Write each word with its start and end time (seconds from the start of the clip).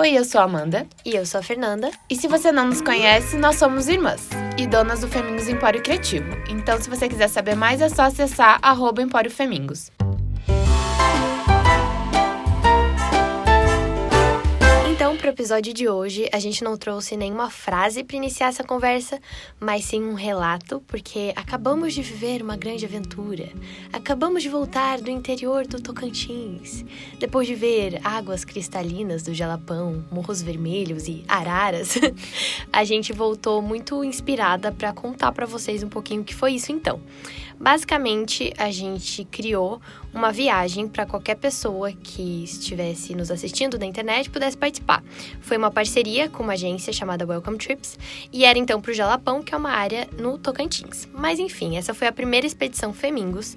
Oi, 0.00 0.12
eu 0.12 0.24
sou 0.24 0.40
a 0.40 0.44
Amanda. 0.44 0.86
E 1.04 1.14
eu 1.14 1.26
sou 1.26 1.40
a 1.40 1.42
Fernanda. 1.42 1.90
E 2.08 2.16
se 2.16 2.26
você 2.26 2.50
não 2.50 2.64
nos 2.64 2.80
conhece, 2.80 3.36
nós 3.36 3.56
somos 3.56 3.86
irmãs 3.86 4.30
e 4.56 4.66
donas 4.66 5.00
do 5.02 5.08
Femingos 5.08 5.46
Empório 5.46 5.82
Criativo. 5.82 6.26
Então, 6.48 6.80
se 6.80 6.88
você 6.88 7.06
quiser 7.06 7.28
saber 7.28 7.54
mais, 7.54 7.82
é 7.82 7.88
só 7.90 8.04
acessar 8.04 8.58
arroba 8.62 9.02
Empório 9.02 9.30
Femingos. 9.30 9.90
Então, 15.00 15.16
para 15.16 15.28
o 15.28 15.30
episódio 15.30 15.72
de 15.72 15.88
hoje, 15.88 16.28
a 16.30 16.38
gente 16.38 16.62
não 16.62 16.76
trouxe 16.76 17.16
nenhuma 17.16 17.48
frase 17.48 18.04
para 18.04 18.18
iniciar 18.18 18.48
essa 18.48 18.62
conversa, 18.62 19.18
mas 19.58 19.86
sim 19.86 20.02
um 20.02 20.12
relato, 20.12 20.82
porque 20.86 21.32
acabamos 21.34 21.94
de 21.94 22.02
viver 22.02 22.42
uma 22.42 22.54
grande 22.54 22.84
aventura. 22.84 23.48
Acabamos 23.94 24.42
de 24.42 24.50
voltar 24.50 25.00
do 25.00 25.10
interior 25.10 25.66
do 25.66 25.80
Tocantins, 25.80 26.84
depois 27.18 27.46
de 27.48 27.54
ver 27.54 27.98
águas 28.04 28.44
cristalinas 28.44 29.22
do 29.22 29.32
Jalapão, 29.32 30.04
morros 30.12 30.42
vermelhos 30.42 31.08
e 31.08 31.24
araras. 31.26 31.94
a 32.70 32.84
gente 32.84 33.10
voltou 33.10 33.62
muito 33.62 34.04
inspirada 34.04 34.70
para 34.70 34.92
contar 34.92 35.32
para 35.32 35.46
vocês 35.46 35.82
um 35.82 35.88
pouquinho 35.88 36.20
o 36.20 36.24
que 36.26 36.34
foi 36.34 36.52
isso 36.52 36.72
então. 36.72 37.00
Basicamente, 37.60 38.54
a 38.56 38.70
gente 38.70 39.22
criou 39.26 39.82
uma 40.14 40.32
viagem 40.32 40.88
para 40.88 41.04
qualquer 41.04 41.34
pessoa 41.34 41.92
que 41.92 42.42
estivesse 42.42 43.14
nos 43.14 43.30
assistindo 43.30 43.78
na 43.78 43.84
internet 43.84 44.30
pudesse 44.30 44.56
participar. 44.56 45.04
Foi 45.42 45.58
uma 45.58 45.70
parceria 45.70 46.30
com 46.30 46.42
uma 46.42 46.54
agência 46.54 46.90
chamada 46.90 47.26
Welcome 47.26 47.58
Trips 47.58 47.98
e 48.32 48.46
era 48.46 48.58
então 48.58 48.80
para 48.80 48.90
o 48.90 48.94
Jalapão, 48.94 49.42
que 49.42 49.54
é 49.54 49.58
uma 49.58 49.72
área 49.72 50.08
no 50.18 50.38
Tocantins. 50.38 51.06
Mas 51.12 51.38
enfim, 51.38 51.76
essa 51.76 51.92
foi 51.92 52.08
a 52.08 52.12
primeira 52.12 52.46
expedição 52.46 52.94
Femingos 52.94 53.54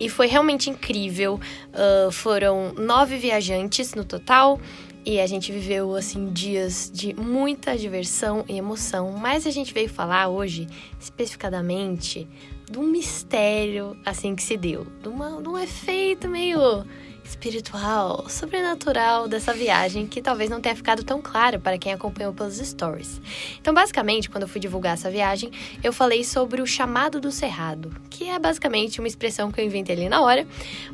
e 0.00 0.08
foi 0.08 0.26
realmente 0.26 0.68
incrível. 0.68 1.38
Uh, 1.68 2.10
foram 2.10 2.74
nove 2.74 3.16
viajantes 3.16 3.94
no 3.94 4.04
total. 4.04 4.60
E 5.06 5.20
a 5.20 5.26
gente 5.26 5.52
viveu, 5.52 5.94
assim, 5.94 6.32
dias 6.32 6.90
de 6.92 7.12
muita 7.14 7.76
diversão 7.76 8.42
e 8.48 8.56
emoção. 8.56 9.12
Mas 9.12 9.46
a 9.46 9.50
gente 9.50 9.74
veio 9.74 9.88
falar 9.88 10.28
hoje, 10.28 10.66
especificadamente, 10.98 12.26
de 12.70 12.78
um 12.78 12.86
mistério 12.86 13.96
assim 14.04 14.34
que 14.34 14.42
se 14.42 14.56
deu, 14.56 14.86
de, 15.02 15.08
uma, 15.08 15.40
de 15.40 15.48
um 15.48 15.58
efeito 15.58 16.28
meio 16.28 16.84
espiritual, 17.24 18.28
sobrenatural 18.28 19.26
dessa 19.26 19.52
viagem 19.54 20.06
que 20.06 20.20
talvez 20.20 20.50
não 20.50 20.60
tenha 20.60 20.76
ficado 20.76 21.02
tão 21.02 21.22
claro 21.22 21.58
para 21.58 21.78
quem 21.78 21.92
acompanhou 21.92 22.34
pelos 22.34 22.58
stories. 22.58 23.20
Então, 23.60 23.72
basicamente, 23.72 24.28
quando 24.28 24.42
eu 24.42 24.48
fui 24.48 24.60
divulgar 24.60 24.92
essa 24.92 25.10
viagem, 25.10 25.50
eu 25.82 25.92
falei 25.92 26.22
sobre 26.22 26.60
o 26.60 26.66
chamado 26.66 27.20
do 27.20 27.32
cerrado, 27.32 27.90
que 28.10 28.28
é 28.28 28.38
basicamente 28.38 28.98
uma 28.98 29.08
expressão 29.08 29.50
que 29.50 29.60
eu 29.60 29.64
inventei 29.64 29.96
ali 29.96 30.08
na 30.08 30.20
hora, 30.20 30.46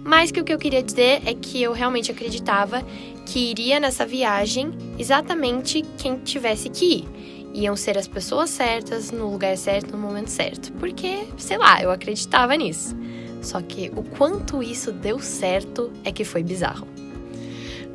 mas 0.04 0.30
que 0.30 0.40
o 0.40 0.44
que 0.44 0.52
eu 0.52 0.58
queria 0.58 0.82
dizer 0.82 1.20
é 1.26 1.34
que 1.34 1.60
eu 1.60 1.72
realmente 1.72 2.12
acreditava 2.12 2.82
que 3.26 3.50
iria 3.50 3.80
nessa 3.80 4.06
viagem 4.06 4.72
exatamente 4.98 5.82
quem 5.98 6.16
tivesse 6.18 6.68
que 6.68 6.84
ir 6.84 7.29
iam 7.52 7.76
ser 7.76 7.98
as 7.98 8.08
pessoas 8.08 8.50
certas, 8.50 9.10
no 9.10 9.30
lugar 9.30 9.56
certo, 9.56 9.92
no 9.92 9.98
momento 9.98 10.28
certo. 10.28 10.72
Porque, 10.72 11.26
sei 11.36 11.58
lá, 11.58 11.82
eu 11.82 11.90
acreditava 11.90 12.54
nisso. 12.56 12.96
Só 13.42 13.60
que 13.60 13.90
o 13.96 14.02
quanto 14.02 14.62
isso 14.62 14.92
deu 14.92 15.18
certo 15.18 15.92
é 16.04 16.12
que 16.12 16.24
foi 16.24 16.42
bizarro. 16.42 16.86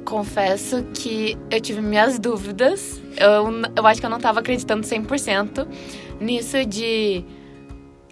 Confesso 0.04 0.84
que 0.94 1.38
eu 1.50 1.60
tive 1.62 1.82
minhas 1.82 2.20
dúvidas. 2.20 3.02
Eu, 3.18 3.50
eu 3.76 3.88
acho 3.88 4.00
que 4.00 4.06
eu 4.06 4.10
não 4.10 4.18
estava 4.18 4.40
acreditando 4.40 4.86
100% 4.86 5.68
nisso 6.20 6.64
de 6.66 7.24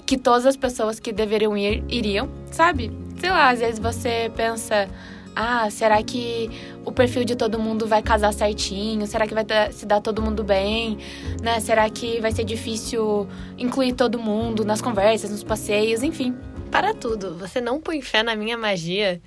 que 0.05 0.17
todas 0.17 0.45
as 0.45 0.57
pessoas 0.57 0.99
que 0.99 1.11
deveriam 1.11 1.57
ir 1.57 1.83
iriam, 1.89 2.29
sabe? 2.51 2.91
Sei 3.19 3.29
lá, 3.29 3.49
às 3.49 3.59
vezes 3.59 3.79
você 3.79 4.31
pensa 4.35 4.89
ah, 5.35 5.69
será 5.69 6.01
que 6.03 6.49
o 6.85 6.91
perfil 6.91 7.23
de 7.23 7.35
todo 7.35 7.59
mundo 7.59 7.87
vai 7.87 8.01
casar 8.01 8.33
certinho? 8.33 9.07
Será 9.07 9.25
que 9.27 9.33
vai 9.33 9.45
se 9.71 9.85
dar 9.85 10.01
todo 10.01 10.21
mundo 10.21 10.43
bem? 10.43 10.97
Né? 11.41 11.59
Será 11.59 11.89
que 11.89 12.19
vai 12.19 12.31
ser 12.31 12.43
difícil 12.43 13.27
incluir 13.57 13.93
todo 13.93 14.19
mundo 14.19 14.65
nas 14.65 14.81
conversas, 14.81 15.29
nos 15.31 15.43
passeios, 15.43 16.03
enfim. 16.03 16.35
Para 16.69 16.93
tudo, 16.93 17.35
você 17.37 17.61
não 17.61 17.79
põe 17.79 18.01
fé 18.01 18.23
na 18.23 18.35
minha 18.35 18.57
magia? 18.57 19.21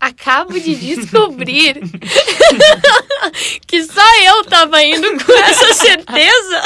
Acabo 0.00 0.58
de 0.58 0.74
descobrir 0.76 1.80
que 3.66 3.82
só 3.84 4.20
eu 4.24 4.44
tava 4.44 4.82
indo 4.82 5.24
com 5.24 5.32
essa 5.32 5.74
certeza. 5.74 6.62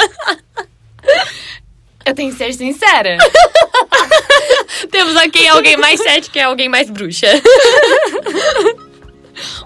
Eu 2.05 2.13
tenho 2.13 2.31
que 2.31 2.37
ser 2.37 2.53
sincera. 2.53 3.17
Temos 4.91 5.15
aqui 5.15 5.47
alguém 5.47 5.77
mais 5.77 6.01
cético 6.01 6.37
e 6.37 6.41
alguém 6.41 6.67
mais 6.67 6.89
bruxa. 6.89 7.27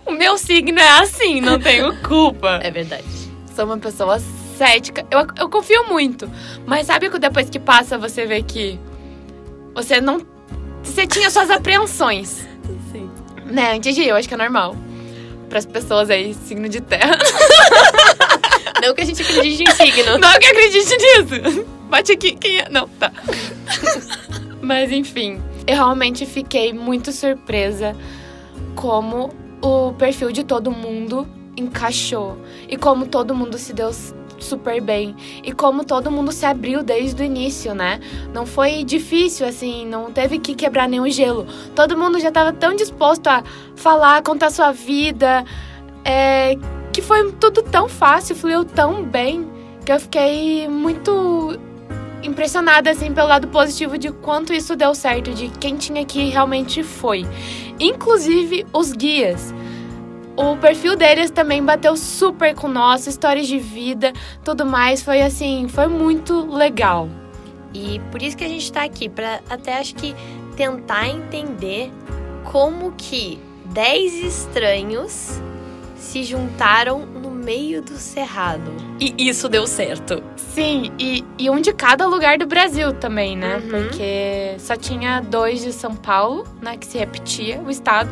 O 0.08 0.12
meu 0.14 0.38
signo 0.38 0.80
é 0.80 1.00
assim, 1.00 1.42
não 1.42 1.60
tenho 1.60 1.96
culpa. 2.02 2.60
É 2.64 2.72
verdade. 2.72 3.06
Sou 3.56 3.66
uma 3.66 3.78
pessoa 3.78 4.20
cética. 4.58 5.06
Eu, 5.12 5.28
eu 5.38 5.50
confio 5.50 5.88
muito. 5.88 6.30
Mas 6.66 6.88
sabe 6.88 7.10
que 7.10 7.20
depois 7.20 7.50
que 7.50 7.60
passa 7.60 7.98
você 7.98 8.26
vê 8.26 8.42
que 8.42 8.80
você 9.74 10.02
não. 10.02 10.26
Você 10.84 11.06
tinha 11.06 11.30
suas 11.30 11.50
apreensões. 11.50 12.48
Sim. 12.92 13.10
Né? 13.46 13.74
Antes 13.76 13.96
de 13.96 14.04
eu 14.04 14.16
acho 14.16 14.28
que 14.28 14.34
é 14.34 14.38
normal. 14.38 14.76
Para 15.50 15.60
as 15.60 15.66
pessoas 15.66 16.10
aí, 16.10 16.34
signo 16.34 16.68
de 16.68 16.82
terra. 16.82 17.18
Não 18.82 18.94
que 18.94 19.02
a 19.02 19.06
gente 19.06 19.22
acredite 19.22 19.64
em 19.64 19.72
signo. 19.72 20.18
Não 20.18 20.40
que 20.40 20.46
acredite 20.46 20.98
nisso. 20.98 21.66
Bate 21.90 22.12
aqui, 22.12 22.34
quem 22.34 22.60
é? 22.60 22.70
Não, 22.70 22.88
tá. 22.88 23.12
Mas 24.62 24.92
enfim, 24.92 25.42
eu 25.66 25.76
realmente 25.76 26.26
fiquei 26.26 26.74
muito 26.74 27.12
surpresa 27.12 27.96
como 28.76 29.34
o 29.62 29.94
perfil 29.94 30.32
de 30.32 30.44
todo 30.44 30.72
mundo 30.72 31.28
encaixou 31.56 32.38
e 32.70 32.78
como 32.78 33.08
todo 33.08 33.34
mundo 33.34 33.58
se 33.58 33.74
deu 33.74 33.92
super 34.40 34.80
bem 34.80 35.16
e 35.44 35.52
como 35.52 35.84
todo 35.84 36.12
mundo 36.12 36.32
se 36.32 36.46
abriu 36.46 36.84
desde 36.84 37.22
o 37.22 37.26
início, 37.26 37.74
né? 37.74 38.00
Não 38.34 38.46
foi 38.46 38.84
difícil 38.84 39.48
assim, 39.48 39.86
não 39.86 40.12
teve 40.12 40.40
que 40.40 40.54
quebrar 40.54 40.88
nenhum 40.88 41.10
gelo. 41.10 41.48
Todo 41.76 41.98
mundo 41.98 42.20
já 42.20 42.30
estava 42.30 42.54
tão 42.54 42.76
disposto 42.76 43.28
a 43.28 43.44
falar, 43.76 44.22
contar 44.22 44.52
sua 44.52 44.72
vida, 44.72 45.44
é, 46.06 46.56
que 46.94 47.02
foi 47.02 47.32
tudo 47.34 47.62
tão 47.64 47.90
fácil, 47.90 48.36
fluiu 48.36 48.64
tão 48.64 49.04
bem 49.04 49.48
que 49.86 49.92
eu 49.92 50.00
fiquei 50.00 50.68
muito 50.68 51.60
impressionada 52.24 52.90
assim 52.90 53.14
pelo 53.14 53.28
lado 53.28 53.48
positivo 53.48 53.98
de 53.98 54.12
quanto 54.12 54.54
isso 54.54 54.76
deu 54.76 54.94
certo, 54.94 55.34
de 55.34 55.50
quem 55.50 55.78
tinha 55.78 56.04
que 56.06 56.30
realmente 56.30 56.84
foi. 56.84 57.26
Inclusive 57.80 58.66
os 58.74 58.92
guias. 58.92 59.54
O 60.36 60.56
perfil 60.58 60.96
deles 60.96 61.32
também 61.32 61.64
bateu 61.64 61.98
super 61.98 62.54
com 62.54 62.68
nós, 62.68 63.08
histórias 63.08 63.48
de 63.48 63.58
vida, 63.58 64.14
tudo 64.44 64.66
mais, 64.66 65.02
foi 65.02 65.22
assim, 65.22 65.68
foi 65.68 65.88
muito 65.88 66.46
legal. 66.46 67.10
E 67.74 68.00
por 68.12 68.22
isso 68.22 68.38
que 68.38 68.44
a 68.44 68.48
gente 68.48 68.72
tá 68.72 68.84
aqui 68.84 69.10
para 69.10 69.42
até 69.50 69.80
acho 69.80 69.96
que 69.96 70.16
tentar 70.56 71.08
entender 71.08 71.92
como 72.52 72.94
que 72.96 73.40
10 73.66 74.14
estranhos 74.14 75.42
se 75.96 76.24
juntaram 76.24 77.08
meio 77.48 77.82
do 77.82 77.98
cerrado. 77.98 78.70
E 79.00 79.30
isso 79.30 79.48
deu 79.48 79.66
certo. 79.66 80.22
Sim, 80.36 80.92
e, 81.00 81.24
e 81.40 81.50
um 81.50 81.62
de 81.62 81.72
cada 81.72 82.06
lugar 82.06 82.38
do 82.38 82.46
Brasil 82.46 82.92
também, 82.92 83.38
né? 83.38 83.56
Uhum. 83.56 83.70
Porque 83.70 84.56
só 84.60 84.76
tinha 84.76 85.22
dois 85.22 85.62
de 85.62 85.72
São 85.72 85.96
Paulo, 85.96 86.46
né? 86.62 86.76
Que 86.76 86.86
se 86.86 86.98
repetia, 86.98 87.62
o 87.62 87.72
estado. 87.72 88.10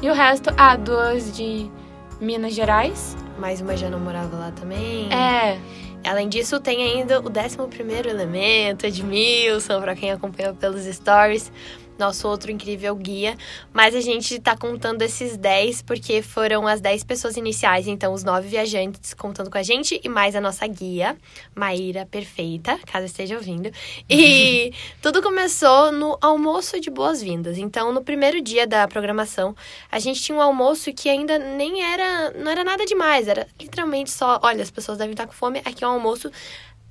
E 0.00 0.08
o 0.08 0.14
resto, 0.14 0.48
ah, 0.56 0.74
duas 0.74 1.36
de 1.36 1.70
Minas 2.18 2.54
Gerais. 2.54 3.14
Mais 3.38 3.60
uma 3.60 3.76
já 3.76 3.90
não 3.90 4.00
morava 4.00 4.34
lá 4.34 4.52
também. 4.52 5.12
É. 5.12 5.58
Além 6.02 6.26
disso, 6.26 6.58
tem 6.58 6.82
ainda 6.82 7.20
o 7.20 7.26
11 7.26 8.08
elemento, 8.08 8.86
Edmilson, 8.86 9.80
para 9.82 9.94
quem 9.94 10.12
acompanhou 10.12 10.54
pelos 10.54 10.84
stories 10.84 11.52
nosso 11.98 12.28
outro 12.28 12.50
incrível 12.50 12.94
guia. 12.94 13.36
Mas 13.72 13.94
a 13.94 14.00
gente 14.00 14.38
tá 14.38 14.56
contando 14.56 15.02
esses 15.02 15.36
10 15.36 15.82
porque 15.82 16.22
foram 16.22 16.66
as 16.66 16.80
10 16.80 17.04
pessoas 17.04 17.36
iniciais, 17.36 17.86
então 17.86 18.12
os 18.12 18.24
nove 18.24 18.48
viajantes 18.48 19.14
contando 19.14 19.50
com 19.50 19.58
a 19.58 19.62
gente 19.62 20.00
e 20.02 20.08
mais 20.08 20.34
a 20.34 20.40
nossa 20.40 20.66
guia, 20.66 21.16
Maíra 21.54 22.06
Perfeita, 22.06 22.78
caso 22.86 23.06
esteja 23.06 23.34
ouvindo. 23.34 23.70
E 24.08 24.72
tudo 25.02 25.22
começou 25.22 25.92
no 25.92 26.16
almoço 26.20 26.80
de 26.80 26.90
boas-vindas. 26.90 27.58
Então, 27.58 27.92
no 27.92 28.02
primeiro 28.02 28.40
dia 28.40 28.66
da 28.66 28.86
programação, 28.86 29.54
a 29.90 29.98
gente 29.98 30.22
tinha 30.22 30.36
um 30.36 30.40
almoço 30.40 30.92
que 30.92 31.08
ainda 31.08 31.38
nem 31.38 31.82
era, 31.82 32.30
não 32.32 32.50
era 32.50 32.64
nada 32.64 32.84
demais, 32.84 33.28
era 33.28 33.46
literalmente 33.60 34.10
só, 34.10 34.38
olha, 34.42 34.62
as 34.62 34.70
pessoas 34.70 34.98
devem 34.98 35.12
estar 35.12 35.26
com 35.26 35.32
fome, 35.32 35.60
aqui 35.64 35.84
é 35.84 35.86
um 35.88 35.92
almoço 35.92 36.30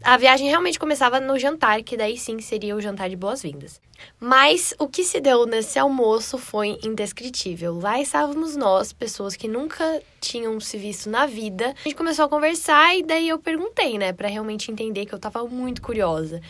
a 0.04 0.16
viagem 0.18 0.48
realmente 0.48 0.80
começava 0.80 1.20
no 1.20 1.38
jantar, 1.40 1.82
que 1.84 1.98
daí 1.98 2.18
sim 2.18 2.40
seria 2.40 2.76
o 2.76 2.82
jantar 2.82 3.10
de 3.10 3.16
boas-vindas. 3.16 3.82
Mas 4.20 4.74
o 4.78 4.88
que 4.88 5.04
se 5.04 5.20
deu 5.20 5.46
nesse 5.46 5.80
almoço 5.80 6.38
foi 6.38 6.78
indescritível. 6.84 7.80
Lá 7.80 8.00
estávamos 8.00 8.56
nós, 8.56 8.94
pessoas 8.94 9.36
que 9.36 9.48
nunca 9.48 10.02
tinham 10.22 10.60
se 10.60 10.78
visto 10.78 11.10
na 11.10 11.26
vida. 11.26 11.74
A 11.84 11.90
gente 11.90 11.96
começou 11.96 12.26
a 12.26 12.30
conversar 12.30 12.96
e 12.96 13.04
daí 13.04 13.28
eu 13.28 13.40
perguntei, 13.40 13.98
né, 13.98 14.14
para 14.14 14.28
realmente 14.28 14.72
entender 14.72 15.06
que 15.06 15.14
eu 15.14 15.20
tava 15.20 15.44
muito 15.46 15.82
curiosa. 15.82 16.42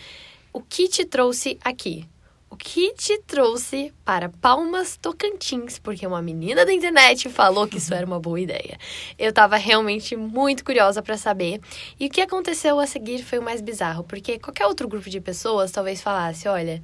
O 0.51 0.61
que 0.61 0.87
te 0.87 1.05
trouxe 1.05 1.57
aqui? 1.63 2.05
O 2.49 2.55
que 2.55 2.93
te 2.93 3.17
trouxe 3.23 3.93
para 4.05 4.29
Palmas 4.29 4.97
Tocantins, 4.97 5.79
porque 5.79 6.07
uma 6.07 6.21
menina 6.21 6.65
da 6.65 6.73
internet 6.73 7.29
falou 7.29 7.67
que 7.67 7.77
isso 7.77 7.91
era 7.95 8.05
uma 8.05 8.19
boa 8.19 8.39
ideia. 8.39 8.77
Eu 9.17 9.33
tava 9.33 9.57
realmente 9.57 10.15
muito 10.15 10.63
curiosa 10.63 11.01
para 11.01 11.17
saber. 11.17 11.59
E 11.99 12.07
o 12.07 12.09
que 12.09 12.21
aconteceu 12.21 12.79
a 12.79 12.87
seguir 12.87 13.23
foi 13.23 13.39
o 13.39 13.43
mais 13.43 13.61
bizarro, 13.61 14.03
porque 14.03 14.39
qualquer 14.39 14.65
outro 14.65 14.87
grupo 14.87 15.09
de 15.09 15.19
pessoas 15.19 15.71
talvez 15.71 16.01
falasse: 16.01 16.47
olha, 16.47 16.81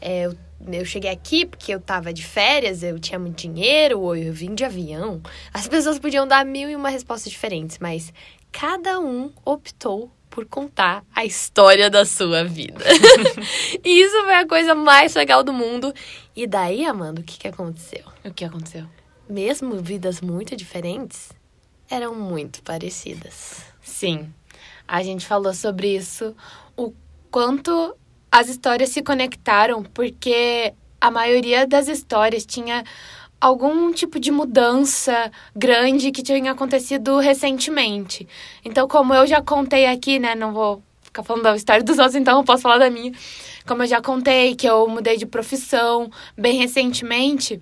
é, 0.00 0.26
eu, 0.26 0.36
eu 0.72 0.84
cheguei 0.84 1.10
aqui 1.10 1.44
porque 1.44 1.74
eu 1.74 1.80
tava 1.80 2.12
de 2.12 2.24
férias, 2.24 2.82
eu 2.82 2.98
tinha 2.98 3.18
muito 3.18 3.38
dinheiro, 3.38 4.00
ou 4.00 4.16
eu 4.16 4.32
vim 4.32 4.54
de 4.54 4.64
avião. 4.64 5.20
As 5.52 5.66
pessoas 5.68 5.98
podiam 5.98 6.26
dar 6.26 6.44
mil 6.44 6.70
e 6.70 6.76
uma 6.76 6.88
respostas 6.88 7.30
diferentes, 7.30 7.78
mas 7.78 8.12
cada 8.50 8.98
um 9.00 9.32
optou 9.44 10.10
por 10.30 10.46
contar 10.46 11.04
a 11.14 11.24
história 11.24 11.90
da 11.90 12.06
sua 12.06 12.44
vida. 12.44 12.84
e 13.84 14.00
isso 14.00 14.22
foi 14.22 14.34
a 14.34 14.46
coisa 14.46 14.74
mais 14.74 15.14
legal 15.14 15.42
do 15.42 15.52
mundo. 15.52 15.92
E 16.34 16.46
daí, 16.46 16.86
Amanda, 16.86 17.20
o 17.20 17.24
que, 17.24 17.36
que 17.36 17.48
aconteceu? 17.48 18.04
O 18.24 18.32
que 18.32 18.44
aconteceu? 18.44 18.86
Mesmo 19.28 19.76
vidas 19.82 20.20
muito 20.20 20.56
diferentes, 20.56 21.30
eram 21.90 22.14
muito 22.14 22.62
parecidas. 22.62 23.64
Sim. 23.82 24.32
A 24.86 25.02
gente 25.02 25.26
falou 25.26 25.52
sobre 25.52 25.96
isso, 25.96 26.34
o 26.76 26.94
quanto 27.30 27.96
as 28.30 28.48
histórias 28.48 28.90
se 28.90 29.02
conectaram, 29.02 29.82
porque 29.82 30.72
a 31.00 31.10
maioria 31.10 31.66
das 31.66 31.88
histórias 31.88 32.46
tinha 32.46 32.84
algum 33.40 33.92
tipo 33.92 34.20
de 34.20 34.30
mudança 34.30 35.32
grande 35.56 36.10
que 36.10 36.22
tinha 36.22 36.52
acontecido 36.52 37.18
recentemente. 37.18 38.28
Então, 38.64 38.86
como 38.86 39.14
eu 39.14 39.26
já 39.26 39.40
contei 39.40 39.86
aqui, 39.86 40.18
né, 40.18 40.34
não 40.34 40.52
vou 40.52 40.82
ficar 41.00 41.22
falando 41.22 41.44
da 41.44 41.56
história 41.56 41.82
dos 41.82 41.98
outros, 41.98 42.16
então 42.16 42.38
eu 42.38 42.44
posso 42.44 42.62
falar 42.62 42.78
da 42.78 42.90
minha. 42.90 43.12
Como 43.66 43.82
eu 43.82 43.86
já 43.86 44.00
contei 44.00 44.54
que 44.54 44.66
eu 44.68 44.86
mudei 44.88 45.16
de 45.16 45.26
profissão 45.26 46.10
bem 46.36 46.58
recentemente, 46.58 47.60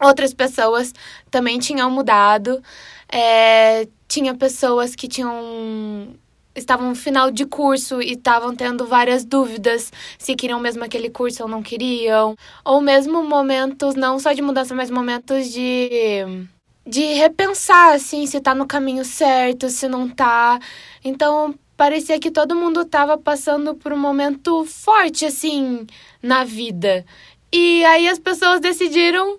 outras 0.00 0.34
pessoas 0.34 0.92
também 1.30 1.58
tinham 1.58 1.90
mudado. 1.90 2.62
É, 3.10 3.88
tinha 4.08 4.34
pessoas 4.34 4.94
que 4.94 5.08
tinham 5.08 6.14
estavam 6.56 6.88
no 6.88 6.94
final 6.94 7.30
de 7.30 7.44
curso 7.44 8.00
e 8.02 8.12
estavam 8.12 8.54
tendo 8.54 8.86
várias 8.86 9.24
dúvidas 9.24 9.92
se 10.18 10.34
queriam 10.34 10.58
mesmo 10.58 10.82
aquele 10.84 11.10
curso 11.10 11.42
ou 11.42 11.48
não 11.48 11.62
queriam. 11.62 12.36
Ou 12.64 12.80
mesmo 12.80 13.22
momentos, 13.22 13.94
não 13.94 14.18
só 14.18 14.32
de 14.32 14.42
mudança, 14.42 14.74
mas 14.74 14.90
momentos 14.90 15.52
de. 15.52 16.48
de 16.86 17.14
repensar, 17.14 17.94
assim, 17.94 18.26
se 18.26 18.40
tá 18.40 18.54
no 18.54 18.66
caminho 18.66 19.04
certo, 19.04 19.68
se 19.68 19.88
não 19.88 20.08
tá. 20.08 20.58
Então, 21.04 21.54
parecia 21.76 22.18
que 22.18 22.30
todo 22.30 22.56
mundo 22.56 22.84
tava 22.84 23.18
passando 23.18 23.74
por 23.74 23.92
um 23.92 23.98
momento 23.98 24.64
forte, 24.64 25.24
assim, 25.26 25.86
na 26.22 26.44
vida. 26.44 27.04
E 27.52 27.84
aí 27.84 28.08
as 28.08 28.18
pessoas 28.18 28.60
decidiram 28.60 29.38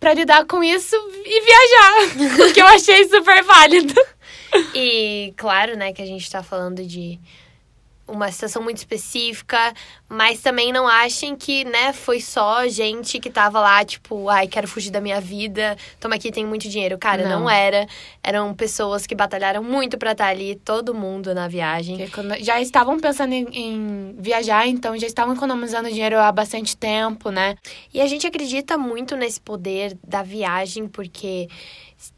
para 0.00 0.14
lidar 0.14 0.44
com 0.44 0.62
isso 0.62 0.94
e 1.24 1.40
viajar, 1.40 2.52
que 2.52 2.60
eu 2.60 2.66
achei 2.66 3.08
super 3.08 3.42
válido. 3.42 3.94
E 4.74 5.32
claro, 5.36 5.76
né, 5.76 5.92
que 5.92 6.02
a 6.02 6.06
gente 6.06 6.30
tá 6.30 6.42
falando 6.42 6.84
de 6.84 7.20
uma 8.06 8.30
situação 8.30 8.62
muito 8.62 8.78
específica, 8.78 9.72
mas 10.08 10.40
também 10.40 10.72
não 10.72 10.86
achem 10.86 11.34
que, 11.34 11.64
né, 11.64 11.92
foi 11.92 12.20
só 12.20 12.68
gente 12.68 13.18
que 13.18 13.30
tava 13.30 13.60
lá, 13.60 13.84
tipo, 13.84 14.28
ai, 14.28 14.46
quero 14.46 14.68
fugir 14.68 14.90
da 14.90 15.00
minha 15.00 15.20
vida, 15.20 15.76
toma 15.98 16.16
aqui, 16.16 16.30
tem 16.30 16.44
muito 16.44 16.68
dinheiro. 16.68 16.98
Cara, 16.98 17.26
não, 17.26 17.40
não 17.40 17.50
era. 17.50 17.86
Eram 18.22 18.52
pessoas 18.54 19.06
que 19.06 19.14
batalharam 19.14 19.62
muito 19.62 19.96
para 19.96 20.12
estar 20.12 20.24
tá 20.24 20.30
ali, 20.30 20.54
todo 20.56 20.94
mundo 20.94 21.34
na 21.34 21.48
viagem. 21.48 21.98
Já 22.40 22.60
estavam 22.60 23.00
pensando 23.00 23.32
em, 23.32 23.46
em, 23.52 24.16
viajar, 24.18 24.68
então 24.68 24.96
já 24.98 25.06
estavam 25.06 25.34
economizando 25.34 25.88
dinheiro 25.88 26.18
há 26.18 26.30
bastante 26.30 26.76
tempo, 26.76 27.30
né? 27.30 27.56
E 27.92 28.00
a 28.00 28.06
gente 28.06 28.26
acredita 28.26 28.76
muito 28.76 29.16
nesse 29.16 29.40
poder 29.40 29.96
da 30.06 30.22
viagem, 30.22 30.86
porque 30.86 31.48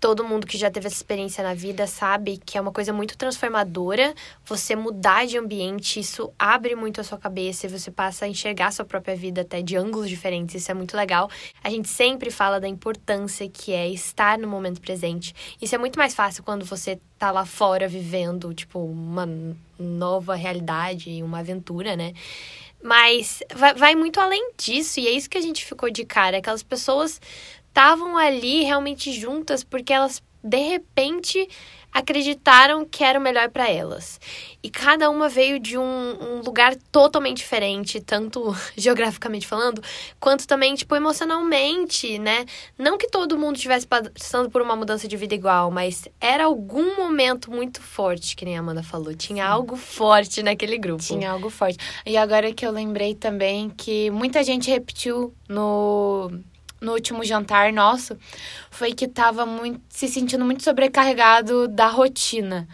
todo 0.00 0.24
mundo 0.24 0.46
que 0.46 0.58
já 0.58 0.70
teve 0.70 0.86
essa 0.86 0.96
experiência 0.96 1.42
na 1.42 1.54
vida 1.54 1.86
sabe 1.86 2.38
que 2.38 2.56
é 2.56 2.60
uma 2.60 2.72
coisa 2.72 2.92
muito 2.92 3.16
transformadora. 3.16 4.14
Você 4.44 4.74
mudar 4.74 5.26
de 5.26 5.38
ambiente, 5.38 6.00
isso 6.00 6.32
abre 6.38 6.74
muito 6.74 7.00
a 7.00 7.04
sua 7.04 7.18
cabeça 7.18 7.66
e 7.66 7.68
você 7.68 7.90
passa 7.90 8.24
a 8.24 8.28
enxergar 8.28 8.68
a 8.68 8.70
sua 8.70 8.84
própria 8.84 9.16
vida 9.16 9.42
até 9.42 9.62
de 9.62 9.76
ângulos 9.76 10.08
diferentes. 10.08 10.54
Isso 10.54 10.70
é 10.70 10.74
muito 10.74 10.96
legal. 10.96 11.30
A 11.62 11.70
gente 11.70 11.88
sempre 11.88 12.30
fala 12.30 12.60
da 12.60 12.68
importância 12.68 13.48
que 13.48 13.72
é 13.72 13.88
estar 13.88 14.38
no 14.38 14.48
momento 14.48 14.80
presente. 14.80 15.34
Isso 15.60 15.74
é 15.74 15.78
muito 15.78 15.98
mais 15.98 16.14
fácil 16.14 16.42
quando 16.42 16.64
você 16.64 16.98
tá 17.18 17.30
lá 17.30 17.46
fora 17.46 17.88
vivendo, 17.88 18.52
tipo, 18.52 18.78
uma 18.78 19.28
nova 19.78 20.34
realidade, 20.34 21.22
uma 21.22 21.38
aventura, 21.38 21.96
né? 21.96 22.12
Mas 22.82 23.42
vai, 23.54 23.74
vai 23.74 23.94
muito 23.94 24.20
além 24.20 24.52
disso, 24.56 25.00
e 25.00 25.08
é 25.08 25.10
isso 25.10 25.28
que 25.28 25.38
a 25.38 25.40
gente 25.40 25.64
ficou 25.64 25.90
de 25.90 26.04
cara. 26.04 26.38
Aquelas 26.38 26.62
pessoas 26.62 27.20
estavam 27.76 28.16
ali 28.16 28.62
realmente 28.62 29.12
juntas 29.12 29.62
porque 29.62 29.92
elas 29.92 30.22
de 30.42 30.56
repente 30.56 31.46
acreditaram 31.92 32.86
que 32.86 33.02
era 33.04 33.18
o 33.18 33.22
melhor 33.22 33.50
para 33.50 33.70
elas. 33.70 34.18
E 34.62 34.70
cada 34.70 35.10
uma 35.10 35.28
veio 35.28 35.58
de 35.58 35.76
um, 35.76 35.82
um, 35.82 36.40
lugar 36.44 36.74
totalmente 36.90 37.38
diferente, 37.38 38.00
tanto 38.00 38.54
geograficamente 38.76 39.46
falando, 39.46 39.82
quanto 40.20 40.46
também, 40.46 40.74
tipo, 40.74 40.94
emocionalmente, 40.94 42.18
né? 42.18 42.44
Não 42.78 42.96
que 42.98 43.08
todo 43.08 43.38
mundo 43.38 43.56
estivesse 43.56 43.86
passando 43.86 44.50
por 44.50 44.62
uma 44.62 44.76
mudança 44.76 45.08
de 45.08 45.16
vida 45.16 45.34
igual, 45.34 45.70
mas 45.70 46.06
era 46.20 46.44
algum 46.44 46.96
momento 46.96 47.50
muito 47.50 47.82
forte, 47.82 48.36
que 48.36 48.44
nem 48.44 48.56
a 48.56 48.60
Amanda 48.60 48.82
falou. 48.82 49.14
Tinha 49.14 49.44
Sim. 49.44 49.50
algo 49.50 49.76
forte 49.76 50.42
naquele 50.42 50.78
grupo. 50.78 51.02
Tinha 51.02 51.30
algo 51.30 51.50
forte. 51.50 51.78
E 52.04 52.16
agora 52.16 52.52
que 52.52 52.66
eu 52.66 52.70
lembrei 52.70 53.14
também 53.14 53.70
que 53.70 54.10
muita 54.10 54.44
gente 54.44 54.70
repetiu 54.70 55.34
no 55.48 56.30
no 56.80 56.92
último 56.92 57.24
jantar 57.24 57.72
nosso 57.72 58.16
foi 58.70 58.92
que 58.92 59.08
tava 59.08 59.46
muito, 59.46 59.80
se 59.88 60.08
sentindo 60.08 60.44
muito 60.44 60.62
sobrecarregado 60.62 61.68
da 61.68 61.86
rotina. 61.88 62.68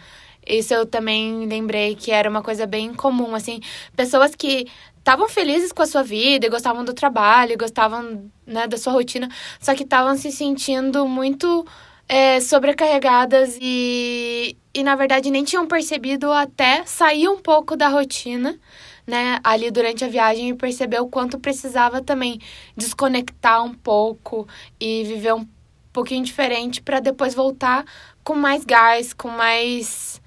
Isso 0.45 0.73
eu 0.73 0.85
também 0.85 1.45
lembrei 1.47 1.95
que 1.95 2.11
era 2.11 2.29
uma 2.29 2.41
coisa 2.41 2.65
bem 2.65 2.93
comum, 2.93 3.33
assim, 3.33 3.61
pessoas 3.95 4.35
que 4.35 4.67
estavam 4.97 5.27
felizes 5.29 5.71
com 5.71 5.81
a 5.81 5.85
sua 5.87 6.03
vida, 6.03 6.49
gostavam 6.49 6.83
do 6.83 6.93
trabalho, 6.93 7.57
gostavam 7.57 8.29
né, 8.45 8.67
da 8.67 8.77
sua 8.77 8.93
rotina, 8.93 9.29
só 9.59 9.73
que 9.73 9.83
estavam 9.83 10.15
se 10.15 10.31
sentindo 10.31 11.07
muito 11.07 11.65
é, 12.07 12.39
sobrecarregadas 12.39 13.57
e, 13.61 14.57
e, 14.73 14.83
na 14.83 14.95
verdade, 14.95 15.31
nem 15.31 15.43
tinham 15.43 15.67
percebido 15.67 16.31
até 16.31 16.83
sair 16.85 17.27
um 17.27 17.37
pouco 17.37 17.75
da 17.75 17.87
rotina 17.87 18.59
né, 19.05 19.39
ali 19.43 19.69
durante 19.69 20.03
a 20.03 20.07
viagem 20.07 20.49
e 20.49 20.53
perceber 20.53 20.99
o 20.99 21.07
quanto 21.07 21.39
precisava 21.39 22.01
também 22.01 22.39
desconectar 22.75 23.63
um 23.63 23.73
pouco 23.73 24.47
e 24.79 25.03
viver 25.03 25.33
um 25.33 25.47
pouquinho 25.91 26.23
diferente 26.23 26.81
para 26.81 26.99
depois 26.99 27.35
voltar 27.35 27.85
com 28.23 28.33
mais 28.33 28.63
gás, 28.63 29.13
com 29.13 29.27
mais 29.27 30.21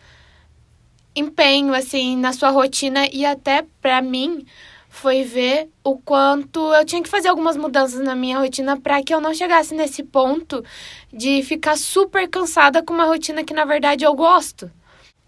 empenho 1.14 1.74
assim 1.74 2.16
na 2.16 2.32
sua 2.32 2.50
rotina. 2.50 3.08
E 3.12 3.24
até 3.24 3.64
para 3.80 4.02
mim 4.02 4.46
foi 4.88 5.24
ver 5.24 5.68
o 5.84 5.98
quanto 5.98 6.72
eu 6.72 6.84
tinha 6.84 7.02
que 7.02 7.08
fazer 7.08 7.28
algumas 7.28 7.56
mudanças 7.56 8.00
na 8.00 8.14
minha 8.14 8.38
rotina 8.38 8.80
para 8.80 9.02
que 9.02 9.12
eu 9.12 9.20
não 9.20 9.34
chegasse 9.34 9.74
nesse 9.74 10.02
ponto 10.02 10.64
de 11.12 11.42
ficar 11.42 11.76
super 11.76 12.28
cansada 12.28 12.82
com 12.82 12.94
uma 12.94 13.04
rotina 13.04 13.44
que 13.44 13.52
na 13.52 13.64
verdade 13.64 14.04
eu 14.04 14.14
gosto 14.14 14.70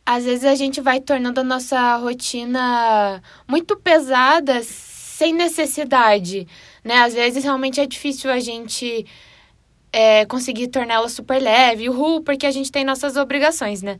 às 0.08 0.24
vezes 0.24 0.46
a 0.46 0.54
gente 0.54 0.80
vai 0.80 1.00
tornando 1.00 1.40
a 1.40 1.44
nossa 1.44 1.96
rotina 1.96 3.22
muito 3.46 3.76
pesada 3.76 4.62
sem 4.62 5.34
necessidade, 5.34 6.48
né? 6.82 7.00
Às 7.00 7.12
vezes 7.12 7.44
realmente 7.44 7.78
é 7.78 7.84
difícil 7.84 8.30
a 8.30 8.40
gente 8.40 9.04
é, 9.92 10.24
conseguir 10.24 10.68
torná-la 10.68 11.10
super 11.10 11.38
leve, 11.38 11.90
uhul, 11.90 12.22
porque 12.22 12.46
a 12.46 12.50
gente 12.50 12.72
tem 12.72 12.86
nossas 12.86 13.18
obrigações, 13.18 13.82
né? 13.82 13.98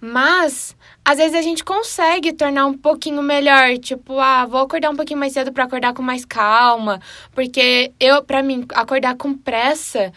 Mas 0.00 0.76
às 1.04 1.18
vezes 1.18 1.36
a 1.36 1.42
gente 1.42 1.62
consegue 1.62 2.32
tornar 2.32 2.66
um 2.66 2.76
pouquinho 2.76 3.22
melhor, 3.22 3.78
tipo, 3.78 4.18
ah, 4.18 4.44
vou 4.46 4.62
acordar 4.62 4.90
um 4.90 4.96
pouquinho 4.96 5.20
mais 5.20 5.32
cedo 5.32 5.52
para 5.52 5.62
acordar 5.62 5.94
com 5.94 6.02
mais 6.02 6.24
calma, 6.24 7.00
porque 7.30 7.92
eu, 8.00 8.20
para 8.24 8.42
mim, 8.42 8.66
acordar 8.74 9.14
com 9.14 9.32
pressa 9.32 10.12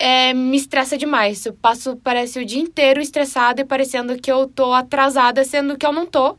é, 0.00 0.32
me 0.32 0.56
estressa 0.56 0.96
demais. 0.96 1.44
Eu 1.44 1.52
passo, 1.52 1.94
parece, 1.96 2.40
o 2.40 2.44
dia 2.44 2.60
inteiro 2.60 3.00
estressada 3.00 3.60
e 3.60 3.64
parecendo 3.64 4.16
que 4.18 4.32
eu 4.32 4.48
tô 4.48 4.72
atrasada, 4.72 5.44
sendo 5.44 5.76
que 5.76 5.86
eu 5.86 5.92
não 5.92 6.06
tô. 6.06 6.38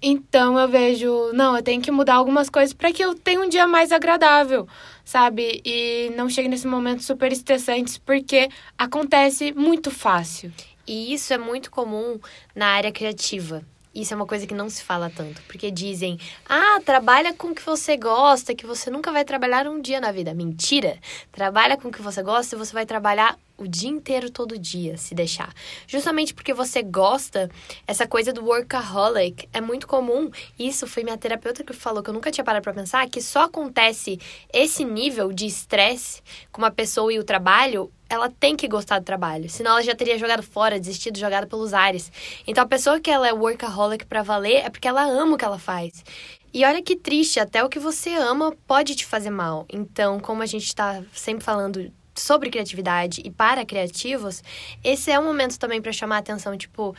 Então 0.00 0.58
eu 0.58 0.68
vejo, 0.68 1.32
não, 1.32 1.56
eu 1.56 1.62
tenho 1.62 1.80
que 1.80 1.90
mudar 1.90 2.14
algumas 2.14 2.50
coisas 2.50 2.74
para 2.74 2.92
que 2.92 3.02
eu 3.02 3.14
tenha 3.14 3.40
um 3.40 3.48
dia 3.48 3.66
mais 3.66 3.92
agradável, 3.92 4.68
sabe? 5.04 5.62
E 5.64 6.12
não 6.16 6.28
chegue 6.28 6.48
nesse 6.48 6.66
momento 6.66 7.02
super 7.02 7.32
estressante, 7.32 8.00
porque 8.00 8.48
acontece 8.76 9.52
muito 9.52 9.90
fácil. 9.90 10.52
E 10.86 11.14
isso 11.14 11.32
é 11.32 11.38
muito 11.38 11.70
comum 11.70 12.18
na 12.54 12.66
área 12.66 12.92
criativa 12.92 13.64
Isso 13.94 14.14
é 14.14 14.16
uma 14.16 14.26
coisa 14.26 14.46
que 14.46 14.54
não 14.54 14.70
se 14.70 14.82
fala 14.82 15.10
tanto, 15.10 15.42
porque 15.42 15.70
dizem: 15.70 16.18
"Ah, 16.48 16.80
trabalha 16.84 17.34
com 17.34 17.48
o 17.48 17.54
que 17.54 17.62
você 17.62 17.96
gosta, 17.96 18.54
que 18.54 18.66
você 18.66 18.90
nunca 18.90 19.12
vai 19.12 19.24
trabalhar 19.24 19.66
um 19.66 19.80
dia 19.80 20.00
na 20.00 20.12
vida". 20.12 20.34
Mentira. 20.34 20.98
Trabalha 21.30 21.76
com 21.76 21.88
o 21.88 21.92
que 21.92 22.02
você 22.02 22.22
gosta 22.22 22.54
e 22.54 22.58
você 22.58 22.72
vai 22.72 22.86
trabalhar 22.86 23.38
o 23.62 23.68
dia 23.68 23.90
inteiro, 23.90 24.30
todo 24.30 24.58
dia, 24.58 24.96
se 24.96 25.14
deixar. 25.14 25.52
Justamente 25.86 26.34
porque 26.34 26.52
você 26.52 26.82
gosta, 26.82 27.50
essa 27.86 28.06
coisa 28.06 28.32
do 28.32 28.44
workaholic 28.44 29.48
é 29.52 29.60
muito 29.60 29.86
comum. 29.86 30.30
Isso 30.58 30.86
foi 30.86 31.04
minha 31.04 31.16
terapeuta 31.16 31.62
que 31.62 31.72
falou 31.72 32.02
que 32.02 32.10
eu 32.10 32.14
nunca 32.14 32.30
tinha 32.30 32.44
parado 32.44 32.62
para 32.62 32.72
pensar 32.72 33.08
que 33.08 33.20
só 33.20 33.42
acontece 33.44 34.18
esse 34.52 34.84
nível 34.84 35.32
de 35.32 35.46
estresse 35.46 36.22
com 36.50 36.60
uma 36.60 36.70
pessoa 36.70 37.12
e 37.12 37.18
o 37.18 37.24
trabalho 37.24 37.90
ela 38.12 38.28
tem 38.28 38.54
que 38.54 38.68
gostar 38.68 38.98
do 38.98 39.06
trabalho, 39.06 39.48
senão 39.48 39.70
ela 39.70 39.82
já 39.82 39.94
teria 39.94 40.18
jogado 40.18 40.42
fora, 40.42 40.78
desistido, 40.78 41.18
jogado 41.18 41.46
pelos 41.46 41.72
ares. 41.72 42.12
Então 42.46 42.62
a 42.62 42.66
pessoa 42.66 43.00
que 43.00 43.10
ela 43.10 43.26
é 43.26 43.32
workaholic 43.32 44.04
para 44.04 44.22
valer 44.22 44.66
é 44.66 44.68
porque 44.68 44.86
ela 44.86 45.02
ama 45.02 45.34
o 45.34 45.38
que 45.38 45.44
ela 45.46 45.58
faz. 45.58 46.04
E 46.52 46.62
olha 46.62 46.82
que 46.82 46.94
triste, 46.94 47.40
até 47.40 47.64
o 47.64 47.70
que 47.70 47.78
você 47.78 48.10
ama 48.14 48.54
pode 48.66 48.94
te 48.94 49.06
fazer 49.06 49.30
mal. 49.30 49.64
Então, 49.72 50.20
como 50.20 50.42
a 50.42 50.46
gente 50.46 50.66
está 50.66 51.02
sempre 51.14 51.42
falando 51.42 51.90
sobre 52.14 52.50
criatividade 52.50 53.22
e 53.24 53.30
para 53.30 53.64
criativos, 53.64 54.42
esse 54.84 55.10
é 55.10 55.18
um 55.18 55.24
momento 55.24 55.58
também 55.58 55.80
para 55.80 55.90
chamar 55.90 56.16
a 56.16 56.18
atenção, 56.18 56.54
tipo, 56.58 56.94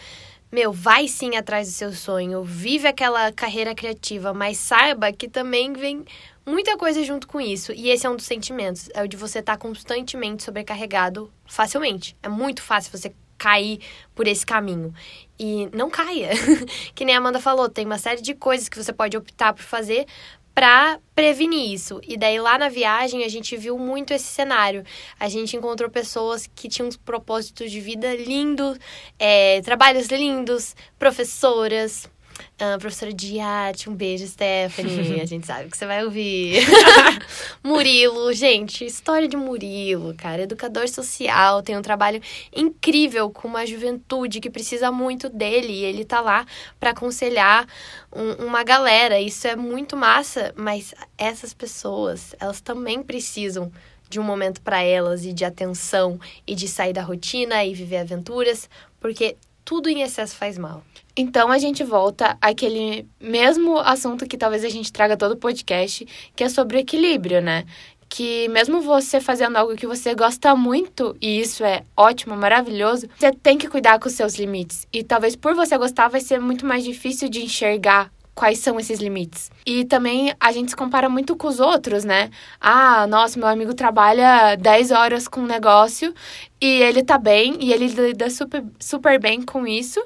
meu, 0.53 0.71
vai 0.71 1.07
sim 1.07 1.35
atrás 1.35 1.67
do 1.67 1.73
seu 1.73 1.91
sonho, 1.91 2.43
vive 2.43 2.87
aquela 2.87 3.31
carreira 3.31 3.73
criativa, 3.73 4.35
mas 4.35 4.59
saiba 4.59 5.11
que 5.11 5.27
também 5.27 5.73
vem 5.73 6.05
muita 6.45 6.77
coisa 6.77 7.03
junto 7.03 7.27
com 7.27 7.41
isso. 7.41 7.73
E 7.73 7.89
esse 7.89 8.05
é 8.05 8.09
um 8.09 8.15
dos 8.15 8.27
sentimentos, 8.27 8.87
é 8.93 9.01
o 9.01 9.07
de 9.07 9.17
você 9.17 9.39
estar 9.39 9.53
tá 9.53 9.57
constantemente 9.57 10.43
sobrecarregado 10.43 11.33
facilmente. 11.47 12.15
É 12.21 12.29
muito 12.29 12.61
fácil 12.61 12.91
você 12.95 13.11
cair 13.35 13.79
por 14.13 14.27
esse 14.27 14.45
caminho. 14.45 14.93
E 15.39 15.67
não 15.73 15.89
caia. 15.89 16.29
que 16.93 17.03
nem 17.03 17.15
a 17.15 17.17
Amanda 17.17 17.39
falou, 17.39 17.67
tem 17.67 17.87
uma 17.87 17.97
série 17.97 18.21
de 18.21 18.35
coisas 18.35 18.69
que 18.69 18.77
você 18.77 18.93
pode 18.93 19.17
optar 19.17 19.53
por 19.53 19.63
fazer 19.63 20.05
para 20.53 20.99
prevenir 21.15 21.73
isso. 21.73 21.99
E 22.07 22.15
daí 22.15 22.39
lá 22.39 22.57
na 22.57 22.69
viagem 22.69 23.23
a 23.23 23.29
gente 23.29 23.57
viu 23.57 23.77
muito 23.77 24.13
esse 24.13 24.25
cenário. 24.25 24.83
A 25.19 25.27
gente 25.27 25.55
encontrou 25.55 25.89
pessoas 25.89 26.47
que 26.53 26.69
tinham 26.69 26.89
propósitos 27.03 27.71
de 27.71 27.79
vida 27.79 28.15
lindos, 28.15 28.77
é, 29.17 29.61
trabalhos 29.61 30.07
lindos, 30.07 30.75
professoras, 30.99 32.07
Uh, 32.53 32.79
professora 32.79 33.13
de 33.13 33.39
arte, 33.39 33.89
um 33.89 33.95
beijo, 33.95 34.25
Stephanie. 34.27 35.19
A 35.21 35.25
gente 35.25 35.45
sabe 35.45 35.69
que 35.69 35.77
você 35.77 35.85
vai 35.85 36.03
ouvir. 36.03 36.65
Murilo, 37.63 38.31
gente, 38.33 38.85
história 38.85 39.27
de 39.27 39.35
Murilo, 39.35 40.13
cara. 40.15 40.43
Educador 40.43 40.87
social, 40.87 41.61
tem 41.61 41.77
um 41.77 41.81
trabalho 41.81 42.21
incrível 42.55 43.29
com 43.29 43.47
uma 43.47 43.65
juventude 43.65 44.39
que 44.39 44.49
precisa 44.49 44.91
muito 44.91 45.29
dele. 45.29 45.73
E 45.73 45.83
ele 45.85 46.05
tá 46.05 46.21
lá 46.21 46.45
para 46.79 46.91
aconselhar 46.91 47.67
um, 48.11 48.45
uma 48.45 48.63
galera. 48.63 49.19
Isso 49.19 49.47
é 49.47 49.55
muito 49.55 49.97
massa, 49.97 50.53
mas 50.55 50.93
essas 51.17 51.53
pessoas, 51.53 52.35
elas 52.39 52.61
também 52.61 53.01
precisam 53.01 53.71
de 54.13 54.19
um 54.19 54.23
momento 54.23 54.61
para 54.61 54.81
elas 54.83 55.25
e 55.25 55.33
de 55.33 55.43
atenção 55.43 56.19
e 56.45 56.53
de 56.53 56.67
sair 56.67 56.93
da 56.93 57.01
rotina 57.01 57.65
e 57.65 57.73
viver 57.73 57.97
aventuras, 57.97 58.69
porque 58.99 59.35
tudo 59.63 59.89
em 59.89 60.01
excesso 60.01 60.35
faz 60.35 60.57
mal. 60.57 60.83
Então 61.15 61.51
a 61.51 61.57
gente 61.57 61.83
volta 61.83 62.37
àquele 62.41 63.07
mesmo 63.19 63.77
assunto 63.77 64.25
que 64.25 64.37
talvez 64.37 64.63
a 64.63 64.69
gente 64.69 64.91
traga 64.91 65.15
todo 65.15 65.33
o 65.33 65.37
podcast, 65.37 66.07
que 66.35 66.43
é 66.43 66.49
sobre 66.49 66.79
equilíbrio, 66.79 67.41
né? 67.41 67.65
Que 68.09 68.47
mesmo 68.49 68.81
você 68.81 69.19
fazendo 69.19 69.57
algo 69.57 69.75
que 69.75 69.87
você 69.87 70.13
gosta 70.13 70.55
muito, 70.55 71.15
e 71.21 71.39
isso 71.39 71.63
é 71.63 71.83
ótimo, 71.95 72.35
maravilhoso, 72.35 73.07
você 73.17 73.31
tem 73.31 73.57
que 73.57 73.67
cuidar 73.67 73.99
com 73.99 74.07
os 74.07 74.13
seus 74.13 74.35
limites. 74.35 74.87
E 74.91 75.03
talvez 75.03 75.35
por 75.35 75.55
você 75.55 75.77
gostar 75.77 76.07
vai 76.07 76.21
ser 76.21 76.39
muito 76.39 76.65
mais 76.65 76.83
difícil 76.83 77.29
de 77.29 77.43
enxergar 77.43 78.11
quais 78.35 78.59
são 78.59 78.79
esses 78.79 78.99
limites. 78.99 79.51
E 79.65 79.85
também 79.85 80.33
a 80.39 80.51
gente 80.51 80.71
se 80.71 80.75
compara 80.75 81.07
muito 81.07 81.35
com 81.35 81.47
os 81.47 81.59
outros, 81.59 82.03
né? 82.03 82.29
Ah, 82.59 83.05
nossa, 83.07 83.37
meu 83.39 83.47
amigo 83.47 83.73
trabalha 83.73 84.55
10 84.55 84.91
horas 84.91 85.27
com 85.27 85.41
um 85.41 85.45
negócio 85.45 86.13
e 86.59 86.81
ele 86.81 87.03
tá 87.03 87.17
bem 87.17 87.57
e 87.59 87.71
ele 87.71 87.87
lida 87.87 88.29
super, 88.29 88.63
super 88.79 89.19
bem 89.19 89.41
com 89.41 89.67
isso, 89.67 90.03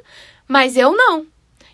mas 0.48 0.76
eu 0.76 0.96
não. 0.96 1.26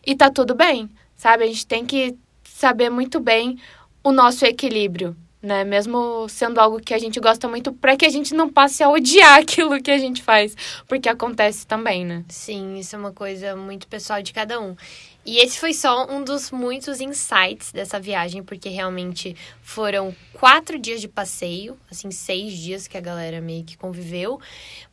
E 0.05 0.15
tá 0.15 0.29
tudo 0.29 0.53
bem, 0.53 0.89
sabe? 1.15 1.43
A 1.43 1.47
gente 1.47 1.65
tem 1.65 1.85
que 1.85 2.15
saber 2.43 2.89
muito 2.89 3.19
bem 3.19 3.57
o 4.03 4.11
nosso 4.11 4.45
equilíbrio, 4.45 5.15
né? 5.41 5.63
Mesmo 5.63 6.27
sendo 6.29 6.59
algo 6.59 6.79
que 6.79 6.93
a 6.93 6.99
gente 6.99 7.19
gosta 7.19 7.47
muito, 7.47 7.73
para 7.73 7.97
que 7.97 8.05
a 8.05 8.09
gente 8.09 8.33
não 8.33 8.49
passe 8.49 8.83
a 8.83 8.89
odiar 8.89 9.39
aquilo 9.39 9.81
que 9.81 9.91
a 9.91 9.97
gente 9.97 10.21
faz, 10.21 10.55
porque 10.87 11.09
acontece 11.09 11.65
também, 11.65 12.05
né? 12.05 12.23
Sim, 12.29 12.77
isso 12.77 12.95
é 12.95 12.99
uma 12.99 13.11
coisa 13.11 13.55
muito 13.55 13.87
pessoal 13.87 14.21
de 14.21 14.33
cada 14.33 14.59
um. 14.59 14.75
E 15.25 15.37
esse 15.37 15.57
foi 15.57 15.73
só 15.73 16.05
um 16.09 16.23
dos 16.23 16.51
muitos 16.51 16.99
insights 16.99 17.71
dessa 17.71 17.99
viagem, 17.99 18.43
porque 18.43 18.67
realmente 18.67 19.35
foram 19.61 20.13
quatro 20.33 20.77
dias 20.77 20.99
de 20.99 21.07
passeio, 21.07 21.77
assim, 21.89 22.11
seis 22.11 22.53
dias 22.53 22.87
que 22.87 22.97
a 22.97 23.01
galera 23.01 23.39
meio 23.39 23.63
que 23.63 23.77
conviveu, 23.77 24.39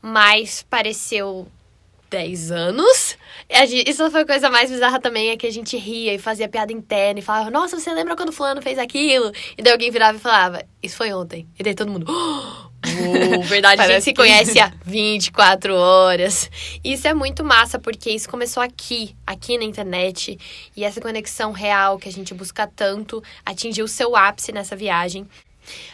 mas 0.00 0.64
pareceu 0.70 1.48
10 2.10 2.50
anos. 2.50 3.16
Isso 3.86 4.10
foi 4.10 4.22
a 4.22 4.26
coisa 4.26 4.50
mais 4.50 4.70
bizarra 4.70 5.00
também, 5.00 5.30
é 5.30 5.36
que 5.36 5.46
a 5.46 5.52
gente 5.52 5.76
ria 5.76 6.14
e 6.14 6.18
fazia 6.18 6.48
piada 6.48 6.72
interna 6.72 7.20
e 7.20 7.22
falava, 7.22 7.50
nossa, 7.50 7.78
você 7.78 7.92
lembra 7.92 8.16
quando 8.16 8.32
fulano 8.32 8.60
fez 8.60 8.78
aquilo? 8.78 9.32
E 9.56 9.62
daí 9.62 9.72
alguém 9.72 9.90
virava 9.90 10.18
e 10.18 10.20
falava, 10.20 10.64
isso 10.82 10.96
foi 10.96 11.12
ontem. 11.12 11.48
E 11.58 11.62
daí 11.62 11.74
todo 11.74 11.90
mundo, 11.90 12.06
oh! 12.08 12.59
Uou, 12.98 13.42
verdade, 13.44 13.82
a 13.82 13.86
gente 13.86 14.02
se 14.02 14.14
conhece 14.14 14.58
há 14.58 14.72
24 14.84 15.74
horas. 15.74 16.50
Isso 16.82 17.06
é 17.06 17.14
muito 17.14 17.44
massa, 17.44 17.78
porque 17.78 18.10
isso 18.10 18.28
começou 18.28 18.62
aqui, 18.62 19.14
aqui 19.26 19.58
na 19.58 19.64
internet. 19.64 20.38
E 20.76 20.84
essa 20.84 21.00
conexão 21.00 21.52
real 21.52 21.98
que 21.98 22.08
a 22.08 22.12
gente 22.12 22.34
busca 22.34 22.66
tanto 22.66 23.22
atingiu 23.44 23.84
o 23.84 23.88
seu 23.88 24.16
ápice 24.16 24.52
nessa 24.52 24.74
viagem. 24.76 25.26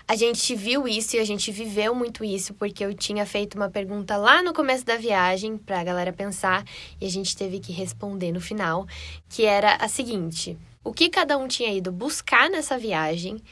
A 0.07 0.15
gente 0.17 0.55
viu 0.55 0.87
isso 0.87 1.17
e 1.17 1.19
a 1.19 1.25
gente 1.25 1.51
viveu 1.51 1.95
muito 1.95 2.25
isso, 2.25 2.55
porque 2.55 2.85
eu 2.85 2.95
tinha 2.95 3.27
feito 3.27 3.57
uma 3.57 3.69
pergunta 3.69 4.17
lá 4.17 4.43
no 4.43 4.55
começo 4.55 4.85
da 4.85 4.97
viagem 4.97 5.59
para 5.59 5.81
a 5.81 5.85
galera 5.85 6.13
pensar 6.13 6.65
e 7.01 7.07
a 7.07 7.11
gente 7.11 7.37
teve 7.37 7.59
que 7.59 7.73
responder 7.73 8.33
no 8.33 8.41
final, 8.41 8.87
que 9.29 9.45
era 9.45 9.75
a 9.77 9.89
seguinte: 9.89 10.57
o 10.85 10.93
que 10.93 11.09
cada 11.09 11.37
um 11.37 11.49
tinha 11.49 11.73
ido 11.73 11.91
buscar 11.91 12.49
nessa 12.49 12.79
viagem 12.79 13.43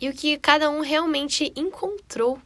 e 0.00 0.08
o 0.08 0.12
que 0.12 0.36
cada 0.38 0.68
um 0.70 0.80
realmente 0.80 1.52
encontrou 1.56 2.38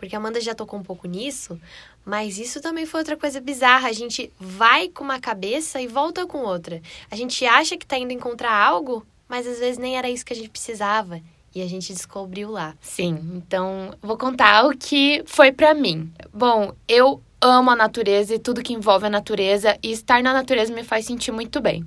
porque 0.00 0.16
a 0.16 0.18
Amanda 0.18 0.40
já 0.40 0.54
tocou 0.54 0.80
um 0.80 0.82
pouco 0.82 1.06
nisso, 1.06 1.60
mas 2.04 2.38
isso 2.38 2.60
também 2.60 2.86
foi 2.86 3.00
outra 3.00 3.16
coisa 3.16 3.38
bizarra. 3.38 3.88
A 3.88 3.92
gente 3.92 4.32
vai 4.40 4.88
com 4.88 5.04
uma 5.04 5.20
cabeça 5.20 5.80
e 5.80 5.86
volta 5.86 6.26
com 6.26 6.38
outra. 6.38 6.80
A 7.10 7.14
gente 7.14 7.44
acha 7.44 7.76
que 7.76 7.86
tá 7.86 7.98
indo 7.98 8.12
encontrar 8.12 8.52
algo, 8.52 9.06
mas 9.28 9.46
às 9.46 9.58
vezes 9.58 9.76
nem 9.76 9.98
era 9.98 10.08
isso 10.08 10.24
que 10.24 10.32
a 10.32 10.36
gente 10.36 10.48
precisava. 10.48 11.20
E 11.54 11.60
a 11.60 11.66
gente 11.66 11.92
descobriu 11.92 12.50
lá. 12.50 12.74
Sim, 12.80 13.18
então 13.34 13.94
vou 14.00 14.16
contar 14.16 14.64
o 14.66 14.70
que 14.70 15.22
foi 15.26 15.52
para 15.52 15.74
mim. 15.74 16.10
Bom, 16.32 16.72
eu 16.88 17.22
amo 17.40 17.70
a 17.70 17.76
natureza 17.76 18.34
e 18.34 18.38
tudo 18.38 18.62
que 18.62 18.72
envolve 18.72 19.06
a 19.06 19.10
natureza, 19.10 19.76
e 19.82 19.90
estar 19.90 20.22
na 20.22 20.32
natureza 20.32 20.72
me 20.72 20.84
faz 20.84 21.06
sentir 21.06 21.32
muito 21.32 21.60
bem. 21.60 21.84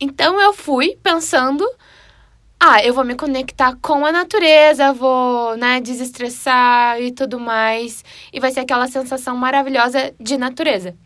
Então 0.00 0.40
eu 0.40 0.52
fui 0.52 0.98
pensando 1.02 1.66
ah, 2.58 2.82
eu 2.82 2.94
vou 2.94 3.04
me 3.04 3.14
conectar 3.14 3.76
com 3.82 4.04
a 4.04 4.10
natureza, 4.12 4.92
vou, 4.92 5.56
né, 5.56 5.80
desestressar 5.80 7.00
e 7.00 7.12
tudo 7.12 7.38
mais. 7.38 8.04
E 8.32 8.40
vai 8.40 8.50
ser 8.50 8.60
aquela 8.60 8.88
sensação 8.88 9.36
maravilhosa 9.36 10.14
de 10.18 10.36
natureza. 10.38 10.96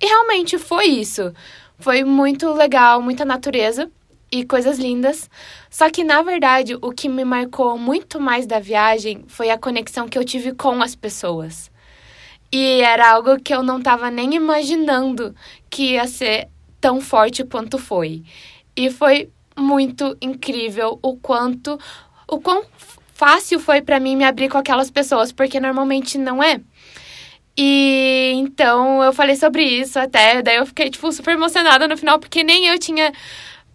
E 0.00 0.06
realmente 0.06 0.58
foi 0.58 0.86
isso. 0.86 1.32
Foi 1.78 2.04
muito 2.04 2.52
legal, 2.52 3.00
muita 3.00 3.24
natureza 3.24 3.90
e 4.30 4.44
coisas 4.44 4.78
lindas. 4.78 5.28
Só 5.70 5.90
que, 5.90 6.04
na 6.04 6.22
verdade, 6.22 6.76
o 6.80 6.92
que 6.92 7.08
me 7.08 7.24
marcou 7.24 7.78
muito 7.78 8.20
mais 8.20 8.46
da 8.46 8.60
viagem 8.60 9.24
foi 9.26 9.50
a 9.50 9.58
conexão 9.58 10.08
que 10.08 10.18
eu 10.18 10.24
tive 10.24 10.52
com 10.52 10.82
as 10.82 10.94
pessoas. 10.94 11.70
E 12.52 12.80
era 12.82 13.12
algo 13.12 13.40
que 13.40 13.54
eu 13.54 13.62
não 13.62 13.78
estava 13.78 14.10
nem 14.10 14.34
imaginando 14.34 15.34
que 15.70 15.92
ia 15.92 16.06
ser 16.06 16.48
tão 16.80 17.00
forte 17.00 17.44
quanto 17.44 17.78
foi. 17.78 18.22
E 18.76 18.90
foi 18.90 19.30
muito 19.60 20.16
incrível 20.20 20.98
o 21.02 21.16
quanto 21.16 21.78
o 22.26 22.40
quão 22.40 22.64
fácil 23.12 23.60
foi 23.60 23.82
para 23.82 24.00
mim 24.00 24.16
me 24.16 24.24
abrir 24.24 24.48
com 24.48 24.56
aquelas 24.56 24.90
pessoas, 24.90 25.30
porque 25.30 25.60
normalmente 25.60 26.16
não 26.16 26.42
é. 26.42 26.60
E 27.56 28.32
então 28.36 29.02
eu 29.02 29.12
falei 29.12 29.36
sobre 29.36 29.62
isso 29.62 29.98
até, 29.98 30.40
daí 30.40 30.56
eu 30.56 30.66
fiquei 30.66 30.88
tipo 30.88 31.12
super 31.12 31.34
emocionada 31.34 31.86
no 31.86 31.96
final, 31.96 32.18
porque 32.18 32.42
nem 32.42 32.68
eu 32.68 32.78
tinha 32.78 33.12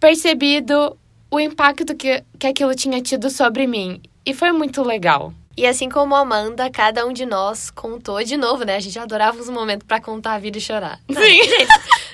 percebido 0.00 0.96
o 1.30 1.38
impacto 1.38 1.94
que, 1.94 2.24
que 2.38 2.46
aquilo 2.46 2.74
tinha 2.74 3.00
tido 3.00 3.30
sobre 3.30 3.66
mim. 3.66 4.00
E 4.24 4.34
foi 4.34 4.50
muito 4.50 4.82
legal. 4.82 5.32
E 5.56 5.66
assim 5.66 5.88
como 5.88 6.14
a 6.14 6.20
Amanda, 6.20 6.68
cada 6.70 7.06
um 7.06 7.12
de 7.12 7.24
nós 7.24 7.70
contou 7.70 8.22
de 8.22 8.36
novo, 8.36 8.64
né? 8.64 8.76
A 8.76 8.80
gente 8.80 8.98
adorava 8.98 9.40
os 9.40 9.48
momentos 9.48 9.86
para 9.86 10.00
contar 10.00 10.34
a 10.34 10.38
vida 10.38 10.58
e 10.58 10.60
chorar. 10.60 11.00
Não, 11.08 11.22
Sim. 11.22 11.42
Gente, 11.42 11.66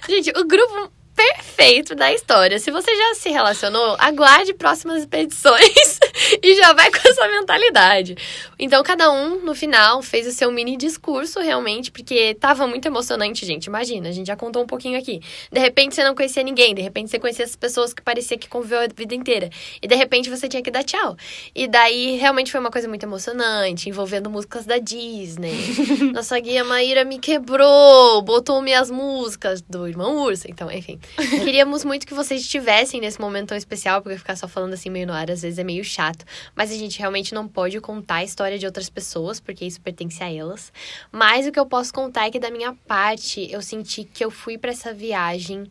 gente, 0.09 0.39
o 0.39 0.47
grupo 0.47 0.93
perfeito 1.23 1.95
da 1.95 2.13
história. 2.13 2.59
Se 2.59 2.71
você 2.71 2.95
já 2.95 3.15
se 3.15 3.31
relacionou, 3.31 3.97
aguarde 3.99 4.55
próximas 4.55 5.01
expedições 5.01 5.99
e 6.43 6.55
já 6.55 6.73
vai 6.73 6.91
com 6.91 7.09
essa 7.09 7.27
mentalidade. 7.29 8.17
Então, 8.59 8.83
cada 8.83 9.11
um, 9.11 9.45
no 9.45 9.55
final, 9.55 10.03
fez 10.03 10.27
o 10.27 10.33
seu 10.33 10.51
mini 10.51 10.77
discurso, 10.77 11.41
realmente, 11.41 11.91
porque 11.91 12.35
tava 12.35 12.67
muito 12.67 12.87
emocionante, 12.87 13.45
gente. 13.45 13.67
Imagina, 13.67 14.09
a 14.09 14.13
gente 14.13 14.27
já 14.27 14.37
contou 14.37 14.63
um 14.63 14.67
pouquinho 14.67 14.99
aqui. 14.99 15.21
De 15.51 15.59
repente, 15.59 15.95
você 15.95 16.05
não 16.05 16.15
conhecia 16.15 16.43
ninguém, 16.43 16.75
de 16.75 16.83
repente, 16.83 17.11
você 17.11 17.19
conhecia 17.19 17.45
as 17.45 17.57
pessoas 17.57 17.93
que 17.93 18.03
parecia 18.03 18.39
que 18.39 18.49
conviveu 18.49 18.81
a 18.81 18.87
vida 18.87 19.15
inteira. 19.15 19.51
E, 19.81 19.87
de 19.87 19.95
repente, 19.95 20.31
você 20.31 20.49
tinha 20.49 20.63
que 20.63 20.71
dar 20.71 20.85
tchau. 20.85 21.17
E 21.55 21.67
daí, 21.67 22.17
realmente, 22.17 22.51
foi 22.51 22.61
uma 22.61 22.71
coisa 22.71 22.89
muito 22.89 23.03
emocionante, 23.05 23.89
envolvendo 23.89 24.31
músicas 24.31 24.65
da 24.65 24.79
Disney. 24.79 25.53
Nossa 26.13 26.39
guia 26.39 26.65
Maíra 26.65 27.05
me 27.05 27.19
quebrou, 27.19 28.23
botou 28.23 28.61
minhas 28.63 28.91
músicas 28.91 29.63
do 29.63 29.89
Irmão 29.89 30.19
Urso. 30.19 30.47
Então, 30.49 30.71
enfim. 30.71 30.99
Queríamos 31.17 31.85
muito 31.85 32.07
que 32.07 32.15
vocês 32.15 32.43
estivessem 32.43 33.01
nesse 33.01 33.21
momento 33.21 33.49
tão 33.49 33.57
especial, 33.57 34.03
porque 34.03 34.19
ficar 34.19 34.37
só 34.37 34.47
falando 34.47 34.75
assim 34.75 34.91
meio 34.91 35.07
no 35.07 35.13
ar, 35.13 35.31
às 35.31 35.43
vezes, 35.43 35.59
é 35.59 35.65
meio 35.65 35.85
chato. 35.85 36.12
Mas 36.55 36.71
a 36.71 36.75
gente 36.75 36.99
realmente 36.99 37.35
não 37.35 37.47
pode 37.49 37.81
contar 37.81 38.17
a 38.17 38.25
história 38.25 38.59
de 38.59 38.67
outras 38.67 38.89
pessoas, 38.89 39.41
porque 39.41 39.65
isso 39.65 39.81
pertence 39.81 40.23
a 40.23 40.33
elas. 40.33 40.73
Mas 41.11 41.47
o 41.47 41.53
que 41.53 41.59
eu 41.59 41.67
posso 41.67 41.93
contar 41.93 42.27
é 42.27 42.31
que, 42.31 42.39
da 42.39 42.51
minha 42.51 42.75
parte, 42.87 43.51
eu 43.51 43.63
senti 43.63 44.05
que 44.05 44.25
eu 44.25 44.31
fui 44.31 44.59
para 44.59 44.71
essa 44.71 44.93
viagem 44.93 45.67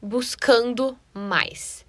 buscando 0.00 0.96
mais. 1.12 1.84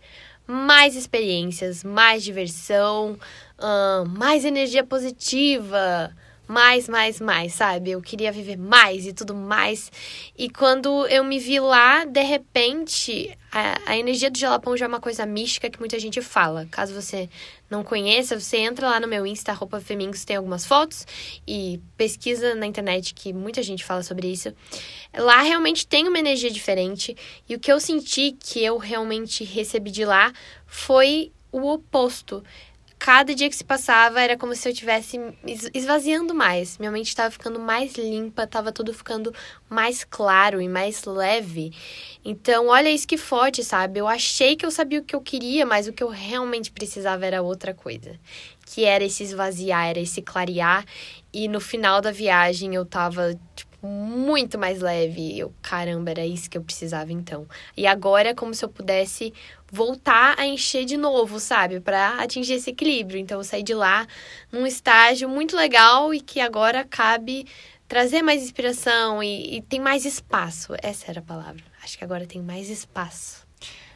Mais 0.47 0.95
experiências, 0.95 1.83
mais 1.83 2.23
diversão, 2.23 3.17
uh, 3.57 4.07
mais 4.07 4.45
energia 4.45 4.83
positiva 4.83 6.13
mais, 6.47 6.87
mais, 6.87 7.19
mais, 7.19 7.53
sabe? 7.53 7.91
Eu 7.91 8.01
queria 8.01 8.31
viver 8.31 8.57
mais 8.57 9.05
e 9.05 9.13
tudo 9.13 9.33
mais. 9.33 9.91
E 10.37 10.49
quando 10.49 11.07
eu 11.07 11.23
me 11.23 11.39
vi 11.39 11.59
lá, 11.59 12.05
de 12.05 12.21
repente, 12.21 13.35
a, 13.57 13.93
a 13.93 13.97
energia 13.97 14.29
do 14.29 14.37
Jalapão 14.37 14.75
já 14.75 14.83
é 14.83 14.87
uma 14.87 14.99
coisa 14.99 15.25
mística 15.25 15.69
que 15.69 15.79
muita 15.79 15.97
gente 15.97 16.21
fala. 16.21 16.67
Caso 16.69 16.93
você 16.93 17.29
não 17.69 17.85
conheça, 17.85 18.37
você 18.37 18.57
entra 18.57 18.89
lá 18.89 18.99
no 18.99 19.07
meu 19.07 19.25
Insta, 19.25 19.53
Roupa 19.53 19.79
Femingos, 19.79 20.25
tem 20.25 20.35
algumas 20.35 20.65
fotos 20.65 21.07
e 21.47 21.79
pesquisa 21.95 22.53
na 22.53 22.65
internet 22.65 23.13
que 23.13 23.31
muita 23.31 23.63
gente 23.63 23.85
fala 23.85 24.03
sobre 24.03 24.27
isso. 24.27 24.53
Lá 25.17 25.41
realmente 25.41 25.87
tem 25.87 26.05
uma 26.05 26.19
energia 26.19 26.51
diferente 26.51 27.15
e 27.47 27.55
o 27.55 27.59
que 27.59 27.71
eu 27.71 27.79
senti 27.79 28.33
que 28.37 28.61
eu 28.61 28.75
realmente 28.77 29.45
recebi 29.45 29.89
de 29.89 30.03
lá 30.03 30.33
foi 30.67 31.31
o 31.49 31.65
oposto 31.71 32.43
cada 33.05 33.35
dia 33.35 33.47
que 33.47 33.55
se 33.55 33.63
passava 33.63 34.19
era 34.19 34.35
como 34.35 34.55
se 34.55 34.67
eu 34.67 34.71
estivesse 34.71 35.19
esvaziando 35.75 36.33
mais. 36.33 36.79
Minha 36.79 36.89
mente 36.89 37.09
estava 37.09 37.29
ficando 37.29 37.59
mais 37.59 37.93
limpa, 37.93 38.45
estava 38.45 38.71
tudo 38.71 38.91
ficando 38.95 39.31
mais 39.69 40.03
claro 40.03 40.59
e 40.59 40.67
mais 40.67 41.05
leve. 41.05 41.71
Então, 42.25 42.65
olha 42.65 42.89
isso 42.89 43.07
que 43.07 43.15
forte, 43.15 43.63
sabe? 43.63 43.99
Eu 43.99 44.07
achei 44.07 44.55
que 44.55 44.65
eu 44.65 44.71
sabia 44.71 45.01
o 45.01 45.03
que 45.03 45.15
eu 45.15 45.21
queria, 45.21 45.67
mas 45.67 45.87
o 45.87 45.93
que 45.93 46.01
eu 46.01 46.07
realmente 46.07 46.71
precisava 46.71 47.27
era 47.27 47.43
outra 47.43 47.75
coisa. 47.75 48.19
Que 48.65 48.85
era 48.85 49.03
esse 49.03 49.21
esvaziar, 49.21 49.85
era 49.85 49.99
esse 49.99 50.23
clarear. 50.23 50.83
E 51.31 51.47
no 51.47 51.59
final 51.59 52.01
da 52.01 52.09
viagem 52.09 52.73
eu 52.73 52.87
tava, 52.87 53.39
tipo, 53.55 53.74
muito 53.85 54.57
mais 54.57 54.81
leve. 54.81 55.37
Eu, 55.37 55.53
caramba, 55.61 56.11
era 56.11 56.25
isso 56.25 56.49
que 56.49 56.57
eu 56.57 56.63
precisava 56.63 57.11
então. 57.11 57.47
E 57.77 57.85
agora 57.85 58.29
é 58.29 58.33
como 58.33 58.53
se 58.53 58.65
eu 58.65 58.69
pudesse 58.69 59.33
voltar 59.71 60.39
a 60.39 60.45
encher 60.45 60.85
de 60.85 60.97
novo, 60.97 61.39
sabe? 61.39 61.79
Para 61.79 62.15
atingir 62.21 62.53
esse 62.53 62.71
equilíbrio. 62.71 63.19
Então 63.19 63.39
eu 63.39 63.43
saí 63.43 63.63
de 63.63 63.73
lá 63.73 64.07
num 64.51 64.65
estágio 64.65 65.29
muito 65.29 65.55
legal 65.55 66.13
e 66.13 66.19
que 66.19 66.39
agora 66.39 66.83
cabe 66.83 67.45
trazer 67.87 68.21
mais 68.21 68.41
inspiração 68.43 69.21
e, 69.21 69.57
e 69.57 69.61
tem 69.61 69.79
mais 69.79 70.05
espaço. 70.05 70.73
Essa 70.81 71.11
era 71.11 71.19
a 71.19 71.23
palavra. 71.23 71.63
Acho 71.83 71.97
que 71.97 72.03
agora 72.03 72.25
tem 72.25 72.41
mais 72.41 72.69
espaço. 72.69 73.44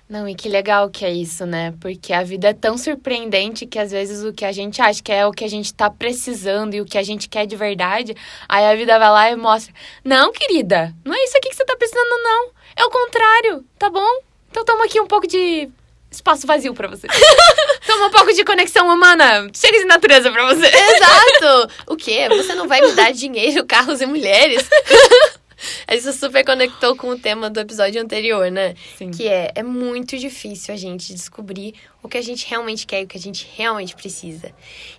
Não, 0.10 0.28
e 0.28 0.34
que 0.34 0.50
legal 0.50 0.90
que 0.90 1.06
é 1.06 1.12
isso, 1.12 1.46
né? 1.46 1.72
Porque 1.80 2.12
a 2.12 2.24
vida 2.24 2.50
é 2.50 2.54
tão 2.54 2.80
surpreendente 2.80 3.68
que 3.68 3.78
às 3.78 3.92
vezes 3.92 4.24
o 4.24 4.34
que 4.34 4.44
a 4.44 4.52
gente 4.52 4.82
acha 4.82 5.04
que 5.04 5.12
é 5.12 5.24
o 5.28 5.32
que 5.32 5.44
a 5.44 5.48
gente 5.48 5.72
tá 5.72 5.88
precisando 5.88 6.74
e 6.74 6.82
o 6.82 6.86
que 6.86 6.98
a 6.98 7.04
gente 7.04 7.30
quer 7.30 7.46
de 7.46 7.56
verdade, 7.56 8.16
aí 8.48 8.66
a 8.66 8.76
vida 8.76 8.98
vai 8.98 9.10
lá 9.12 9.30
e 9.30 9.36
mostra: 9.36 9.72
Não, 10.04 10.34
querida, 10.34 10.96
não 11.06 11.14
é 11.14 11.24
isso 11.26 11.38
aqui 11.38 11.50
que 11.50 11.56
você 11.56 11.64
tá 11.64 11.76
precisando, 11.76 12.24
não. 12.24 12.50
É 12.76 12.84
o 12.84 12.90
contrário, 12.90 13.64
tá 13.78 13.88
bom? 13.92 14.10
Então 14.50 14.66
toma 14.66 14.86
aqui 14.86 15.00
um 15.00 15.06
pouco 15.06 15.28
de 15.28 15.70
espaço 16.10 16.48
vazio 16.48 16.74
para 16.74 16.88
você. 16.88 17.06
toma 17.86 18.08
um 18.08 18.12
pouco 18.12 18.34
de 18.34 18.44
conexão 18.44 18.92
humana. 18.92 19.48
Chega 19.54 19.78
de 19.78 19.86
natureza 19.86 20.32
para 20.32 20.44
você. 20.48 20.66
Exato! 20.66 21.72
O 21.86 21.96
quê? 21.96 22.28
Você 22.30 22.56
não 22.56 22.68
vai 22.68 22.82
me 22.82 22.94
dar 22.94 23.14
dinheiro, 23.14 23.64
carros 23.64 24.02
e 24.02 24.08
mulheres? 24.08 24.68
Isso 25.92 26.12
super 26.14 26.46
conectou 26.46 26.96
com 26.96 27.10
o 27.10 27.20
tema 27.20 27.50
do 27.50 27.60
episódio 27.60 28.02
anterior, 28.02 28.50
né? 28.52 28.76
Sim. 28.98 29.12
Que 29.12 29.28
é, 29.28 29.52
é 29.56 29.64
muito 29.64 30.18
difícil 30.18 30.74
a 30.74 30.78
gente 30.78 31.14
descobrir 31.14 31.76
o 32.02 32.08
que 32.08 32.18
a 32.18 32.22
gente 32.22 32.48
realmente 32.48 32.86
quer 32.86 33.02
e 33.02 33.04
o 33.04 33.08
que 33.08 33.18
a 33.18 33.22
gente 33.22 33.48
realmente 33.56 33.96
precisa. 33.96 34.52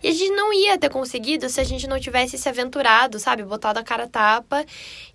E 0.03 0.09
a 0.09 0.13
gente 0.13 0.31
não 0.31 0.53
ia 0.53 0.79
ter 0.79 0.91
conseguido 0.91 1.49
se 1.49 1.61
a 1.61 1.65
gente 1.65 1.87
não 1.87 1.99
tivesse 1.99 2.37
se 2.37 2.49
aventurado, 2.49 3.19
sabe? 3.19 3.43
Botado 3.43 3.79
a 3.79 3.83
cara 3.83 4.07
tapa, 4.07 4.65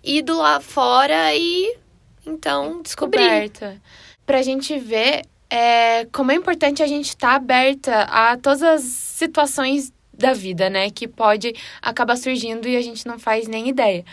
ido 0.04 0.38
lá 0.38 0.60
fora 0.60 1.34
e, 1.36 1.78
então, 2.26 2.82
descobrir. 2.82 3.20
Descoberta. 3.20 3.82
Pra 4.26 4.42
gente 4.42 4.78
ver 4.80 5.22
é, 5.50 6.06
como 6.12 6.32
é 6.32 6.36
importante 6.36 6.82
a 6.82 6.88
gente 6.88 7.10
estar 7.10 7.30
tá 7.30 7.36
aberta 7.36 8.02
a 8.04 8.38
todas 8.38 8.64
as 8.64 8.82
situações 8.82 9.94
da 10.18 10.34
vida, 10.34 10.70
né? 10.70 10.90
Que 10.90 11.08
pode 11.08 11.54
acabar 11.82 12.16
surgindo 12.16 12.68
e 12.68 12.76
a 12.76 12.82
gente 12.82 13.06
não 13.06 13.20
faz 13.20 13.48
nem 13.48 13.68
ideia. 13.70 14.04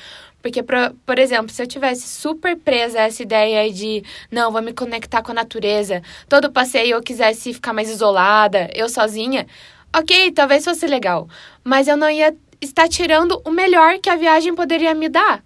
Porque, 0.42 0.62
por, 0.62 0.76
por 1.06 1.18
exemplo, 1.18 1.50
se 1.50 1.62
eu 1.62 1.66
tivesse 1.66 2.08
super 2.08 2.56
presa 2.56 2.98
a 2.98 3.02
essa 3.02 3.22
ideia 3.22 3.72
de, 3.72 4.02
não, 4.30 4.50
vou 4.50 4.60
me 4.60 4.72
conectar 4.72 5.22
com 5.22 5.30
a 5.30 5.34
natureza, 5.34 6.02
todo 6.28 6.50
passeio 6.50 6.96
eu 6.96 7.02
quisesse 7.02 7.54
ficar 7.54 7.72
mais 7.72 7.88
isolada, 7.88 8.68
eu 8.74 8.88
sozinha, 8.88 9.46
ok, 9.94 10.32
talvez 10.32 10.64
fosse 10.64 10.86
legal. 10.86 11.28
Mas 11.62 11.86
eu 11.86 11.96
não 11.96 12.10
ia 12.10 12.34
estar 12.60 12.88
tirando 12.88 13.40
o 13.44 13.50
melhor 13.50 13.98
que 13.98 14.10
a 14.10 14.16
viagem 14.16 14.54
poderia 14.54 14.94
me 14.94 15.08
dar. 15.08 15.42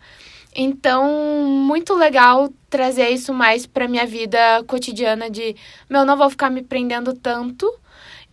Então, 0.54 1.44
muito 1.44 1.94
legal 1.94 2.48
trazer 2.70 3.10
isso 3.10 3.34
mais 3.34 3.66
para 3.66 3.86
minha 3.86 4.06
vida 4.06 4.38
cotidiana 4.66 5.28
de, 5.28 5.54
meu, 5.88 6.06
não 6.06 6.16
vou 6.16 6.30
ficar 6.30 6.48
me 6.48 6.62
prendendo 6.62 7.12
tanto 7.12 7.70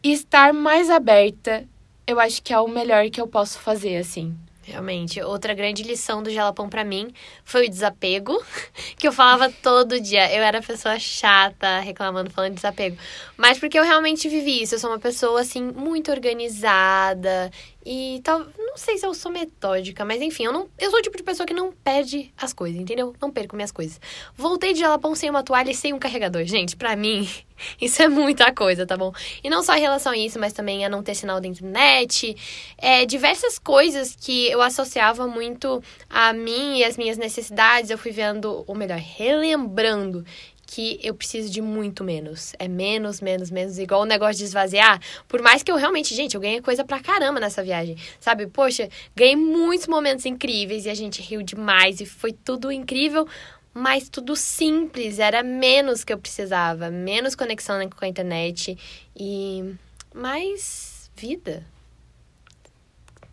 e 0.02 0.14
estar 0.14 0.54
mais 0.54 0.90
aberta. 0.90 1.68
Eu 2.08 2.22
acho 2.22 2.42
que 2.42 2.54
é 2.54 2.60
o 2.60 2.68
melhor 2.68 3.10
que 3.10 3.20
eu 3.20 3.28
posso 3.28 3.60
fazer, 3.60 3.98
assim. 3.98 4.34
Realmente, 4.66 5.22
outra 5.22 5.54
grande 5.54 5.84
lição 5.84 6.24
do 6.24 6.32
Jalapão 6.32 6.70
para 6.70 6.86
mim 6.86 7.14
foi 7.44 7.68
o 7.68 7.70
desapego, 7.70 8.42
que 8.98 9.06
eu 9.06 9.12
falava 9.12 9.52
todo 9.62 10.00
dia. 10.00 10.34
Eu 10.34 10.42
era 10.42 10.62
pessoa 10.62 10.98
chata, 10.98 11.80
reclamando, 11.80 12.30
falando 12.30 12.52
de 12.52 12.56
desapego. 12.56 12.98
Mas 13.36 13.60
porque 13.60 13.78
eu 13.78 13.84
realmente 13.84 14.30
vivi 14.30 14.62
isso. 14.64 14.76
Eu 14.76 14.80
sou 14.80 14.90
uma 14.90 15.00
pessoa, 15.00 15.42
assim, 15.42 15.62
muito 15.62 16.12
organizada. 16.12 17.52
E 17.86 18.22
tal, 18.24 18.46
não 18.58 18.78
sei 18.78 18.98
se 18.98 19.06
eu 19.06 19.14
sou 19.14 19.30
metódica, 19.30 20.06
mas 20.06 20.22
enfim, 20.22 20.46
eu 20.46 20.54
não, 20.54 20.70
eu 20.80 20.90
sou 20.90 21.00
o 21.00 21.02
tipo 21.02 21.18
de 21.18 21.24
pessoa 21.24 21.46
que 21.46 21.54
não 21.54 21.72
perde 21.72 22.34
as 22.38 22.54
coisas, 22.54 22.80
entendeu? 22.80 23.14
Não 23.22 23.30
perco 23.30 23.56
minhas 23.56 23.72
coisas. 23.74 24.00
Voltei 24.36 24.74
de 24.74 24.80
Jalapão 24.80 25.14
sem 25.14 25.30
uma 25.30 25.44
toalha 25.44 25.72
e 25.72 25.76
sem 25.76 25.92
um 25.92 26.00
carregador. 26.00 26.46
Gente, 26.46 26.78
para 26.78 26.96
mim, 26.96 27.30
isso 27.82 28.02
é 28.02 28.08
muita 28.08 28.54
coisa, 28.54 28.86
tá 28.86 28.96
bom? 28.96 29.12
E 29.44 29.50
não 29.50 29.62
só 29.62 29.76
em 29.76 29.82
relação 29.82 30.14
a 30.14 30.18
isso, 30.18 30.40
mas 30.40 30.54
também 30.54 30.86
a 30.86 30.90
não 30.90 31.04
ter 31.04 31.14
sinal 31.14 31.42
da 31.42 31.48
internet, 31.48 32.36
é, 32.78 33.06
diversas 33.06 33.60
coisas 33.60 34.16
que 34.16 34.50
eu 34.50 34.62
associava 34.62 35.28
muito 35.28 35.84
a 36.10 36.32
mim 36.32 36.78
e 36.78 36.84
as 36.86 36.96
minhas 36.96 37.18
necessidades. 37.18 37.90
Eu 37.90 37.98
fui 37.98 38.12
vendo, 38.12 38.64
ou 38.66 38.76
melhor, 38.76 38.98
relembrando 38.98 40.26
que 40.74 41.00
eu 41.04 41.14
preciso 41.14 41.52
de 41.52 41.62
muito 41.62 42.04
menos. 42.04 42.54
É 42.58 42.68
menos, 42.68 43.22
menos, 43.22 43.52
menos. 43.52 43.78
Igual 43.78 44.02
o 44.02 44.06
negócio 44.06 44.38
de 44.38 44.46
esvaziar. 44.46 45.00
Por 45.28 45.40
mais 45.40 45.62
que 45.62 45.72
eu 45.72 45.76
realmente, 45.76 46.16
gente, 46.16 46.34
eu 46.34 46.42
ganhei 46.42 46.62
coisa 46.62 46.84
pra 46.84 47.00
caramba 47.00 47.40
nessa 47.40 47.64
viagem. 47.64 47.96
Sabe? 48.20 48.48
Poxa, 48.48 48.90
ganhei 49.16 49.36
muitos 49.36 49.86
momentos 49.86 50.26
incríveis 50.26 50.88
e 50.88 50.90
a 50.90 50.96
gente 50.96 51.22
riu 51.22 51.44
demais 51.44 52.02
e 52.02 52.08
foi 52.08 52.34
tudo 52.34 52.72
incrível. 52.72 53.28
Mas 53.72 54.10
tudo 54.10 54.36
simples, 54.36 55.20
era 55.20 55.44
menos 55.44 56.04
que 56.04 56.12
eu 56.12 56.18
precisava. 56.18 56.90
Menos 56.90 57.36
conexão 57.36 57.78
com 57.88 58.04
a 58.04 58.08
internet 58.08 58.76
e 59.16 59.76
mais 60.12 61.12
vida. 61.16 61.64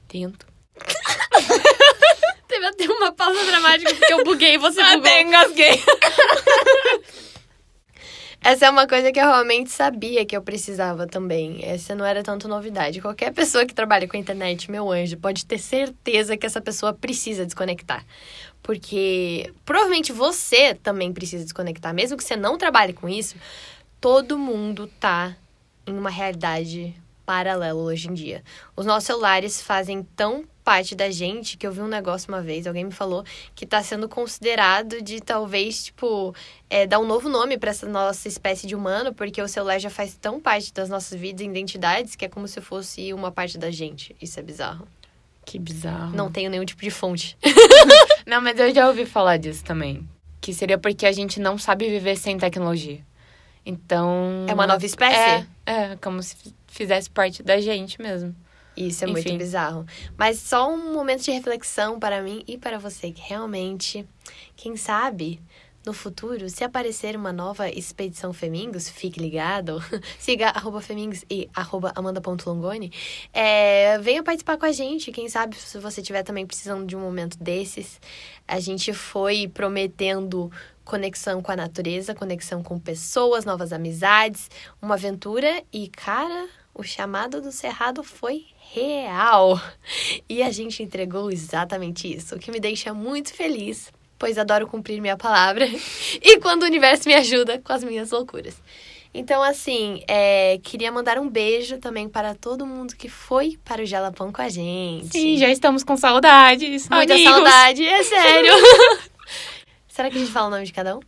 Tento. 0.09 0.46
Teve 2.46 2.66
até 2.66 2.85
uma 2.85 3.12
pausa 3.12 3.42
dramática 3.46 3.94
porque 3.94 4.12
eu 4.12 4.24
buguei 4.24 4.55
e 4.57 4.59
você 4.59 4.83
bugou. 4.83 4.98
Até 4.98 5.22
engasguei. 5.22 5.83
Essa 8.42 8.66
é 8.66 8.70
uma 8.70 8.87
coisa 8.87 9.12
que 9.12 9.20
eu 9.20 9.26
realmente 9.26 9.70
sabia 9.70 10.24
que 10.24 10.35
eu 10.35 10.40
precisava 10.40 11.07
também. 11.07 11.61
Essa 11.62 11.94
não 11.94 12.07
era 12.07 12.22
tanto 12.22 12.48
novidade. 12.48 13.00
Qualquer 13.00 13.33
pessoa 13.35 13.66
que 13.66 13.74
trabalha 13.74 14.09
com 14.09 14.16
a 14.16 14.20
internet, 14.20 14.70
meu 14.70 14.90
anjo, 14.90 15.18
pode 15.18 15.44
ter 15.44 15.59
certeza 15.59 16.38
que 16.38 16.46
essa 16.46 16.61
pessoa 16.61 16.94
precisa 16.94 17.44
desconectar. 17.44 18.05
Porque 18.62 19.53
provavelmente 19.64 20.11
você 20.11 20.74
também 20.74 21.12
precisa 21.12 21.44
desconectar. 21.44 21.92
Mesmo 21.92 22.16
que 22.16 22.24
você 22.24 22.35
não 22.35 22.57
trabalhe 22.57 22.94
com 22.94 23.09
isso, 23.09 23.37
todo 24.00 24.38
mundo 24.38 24.90
tá 24.98 25.37
em 25.87 25.92
uma 25.92 26.11
realidade 26.11 26.94
paralela 27.26 27.79
hoje 27.79 28.09
em 28.09 28.14
dia. 28.14 28.42
Os 28.74 28.87
nossos 28.87 29.05
celulares 29.05 29.61
fazem 29.61 30.03
tão 30.16 30.44
parte 30.71 30.95
da 30.95 31.11
gente, 31.11 31.57
que 31.57 31.67
eu 31.67 31.73
vi 31.73 31.81
um 31.81 31.89
negócio 31.89 32.33
uma 32.33 32.41
vez, 32.41 32.65
alguém 32.65 32.85
me 32.85 32.93
falou 32.93 33.25
que 33.57 33.67
tá 33.67 33.83
sendo 33.83 34.09
considerado 34.09 35.03
de 35.03 35.21
talvez, 35.21 35.87
tipo, 35.87 36.33
é, 36.71 36.87
dar 36.87 37.01
um 37.01 37.05
novo 37.05 37.29
nome 37.29 37.59
para 37.59 37.71
essa 37.71 37.89
nossa 37.89 38.29
espécie 38.29 38.69
de 38.69 38.77
humano, 38.77 39.13
porque 39.13 39.43
o 39.43 39.49
celular 39.49 39.81
já 39.81 39.91
faz 39.91 40.15
tão 40.15 40.39
parte 40.39 40.73
das 40.73 40.89
nossas 40.89 41.19
vidas 41.19 41.45
e 41.45 41.51
identidades 41.51 42.15
que 42.15 42.25
é 42.25 42.29
como 42.29 42.47
se 42.47 42.61
fosse 42.61 43.13
uma 43.13 43.33
parte 43.33 43.59
da 43.59 43.69
gente. 43.69 44.15
Isso 44.23 44.39
é 44.39 44.45
bizarro. 44.45 44.87
Que 45.45 45.59
bizarro. 45.59 46.15
Não 46.15 46.31
tenho 46.31 46.49
nenhum 46.49 46.65
tipo 46.65 46.83
de 46.83 46.91
fonte. 46.93 47.37
Não, 48.25 48.41
mas 48.41 48.57
eu 48.57 48.73
já 48.73 48.87
ouvi 48.87 49.05
falar 49.07 49.39
disso 49.39 49.65
também. 49.65 50.09
Que 50.41 50.55
seria 50.55 50.79
porque 50.79 51.05
a 51.05 51.11
gente 51.11 51.41
não 51.41 51.59
sabe 51.59 51.89
viver 51.89 52.17
sem 52.17 52.39
tecnologia. 52.39 53.01
Então. 53.67 54.47
É 54.49 54.55
uma 54.55 54.69
nova 54.69 54.87
espécie? 54.87 55.45
É, 55.67 55.73
é 55.73 55.97
como 56.01 56.23
se 56.23 56.37
fizesse 56.69 57.11
parte 57.11 57.43
da 57.43 57.61
gente 57.61 58.01
mesmo. 58.01 58.37
Isso 58.87 59.05
é 59.05 59.07
muito 59.07 59.27
Enfim. 59.27 59.38
bizarro. 59.38 59.87
Mas 60.16 60.38
só 60.38 60.73
um 60.73 60.93
momento 60.93 61.23
de 61.23 61.31
reflexão 61.31 61.99
para 61.99 62.23
mim 62.23 62.43
e 62.47 62.57
para 62.57 62.79
você, 62.79 63.12
que 63.12 63.21
realmente, 63.21 64.07
quem 64.57 64.77
sabe, 64.77 65.40
no 65.85 65.95
futuro, 65.95 66.49
se 66.51 66.62
aparecer 66.62 67.16
uma 67.16 67.33
nova 67.33 67.69
expedição 67.71 68.35
Femingos, 68.35 68.88
fique 68.88 69.19
ligado. 69.19 69.83
Siga 70.19 70.49
arroba 70.49 70.81
Femingos 70.83 71.25
e 71.31 71.49
arroba 71.55 71.90
amanda.longoni. 71.95 72.93
É, 73.33 73.99
venha 73.99 74.23
participar 74.23 74.59
com 74.59 74.66
a 74.66 74.73
gente. 74.73 75.11
Quem 75.11 75.29
sabe, 75.29 75.57
se 75.57 75.79
você 75.79 76.03
estiver 76.03 76.23
também 76.23 76.47
precisando 76.47 76.87
de 76.87 76.95
um 76.95 77.01
momento 77.01 77.38
desses. 77.38 77.99
A 78.47 78.61
gente 78.61 78.93
foi 78.93 79.49
prometendo 79.49 80.51
conexão 80.85 81.40
com 81.40 81.51
a 81.51 81.57
natureza, 81.57 82.14
conexão 82.14 82.62
com 82.62 82.79
pessoas, 82.79 83.45
novas 83.45 83.73
amizades, 83.73 84.51
uma 84.83 84.97
aventura 84.97 85.62
e, 85.73 85.88
cara, 85.88 86.49
o 86.81 86.83
chamado 86.83 87.43
do 87.43 87.53
Cerrado 87.53 88.03
foi 88.03 88.47
real. 88.73 89.61
E 90.29 90.43
a 90.43 90.51
gente 90.51 90.83
entregou 90.83 91.31
exatamente 91.31 92.12
isso, 92.12 92.35
o 92.35 92.38
que 92.38 92.51
me 92.51 92.59
deixa 92.59 92.95
muito 92.95 93.35
feliz, 93.35 93.93
pois 94.19 94.38
adoro 94.38 94.66
cumprir 94.66 95.01
minha 95.01 95.16
palavra 95.16 95.66
e 96.23 96.38
quando 96.40 96.62
o 96.62 96.66
universo 96.66 97.07
me 97.07 97.14
ajuda 97.14 97.59
com 97.59 97.73
as 97.73 97.85
minhas 97.85 98.11
loucuras. 98.11 98.57
Então, 99.12 99.43
assim, 99.43 100.03
é, 100.07 100.59
queria 100.62 100.90
mandar 100.90 101.19
um 101.19 101.29
beijo 101.29 101.79
também 101.79 102.09
para 102.09 102.35
todo 102.35 102.64
mundo 102.64 102.95
que 102.97 103.09
foi 103.09 103.59
para 103.64 103.83
o 103.83 103.87
Jalapão 103.87 104.33
com 104.33 104.40
a 104.40 104.49
gente. 104.49 105.09
Sim, 105.09 105.37
já 105.37 105.51
estamos 105.51 105.83
com 105.83 105.97
saudades. 105.97 106.88
Muita 106.88 107.12
amigos. 107.12 107.33
saudade, 107.33 107.85
é 107.85 108.03
sério. 108.05 108.53
Será 109.88 110.09
que 110.09 110.16
a 110.16 110.21
gente 110.21 110.31
fala 110.31 110.47
o 110.47 110.51
nome 110.51 110.64
de 110.64 110.73
cada 110.73 110.97
um? 110.97 111.01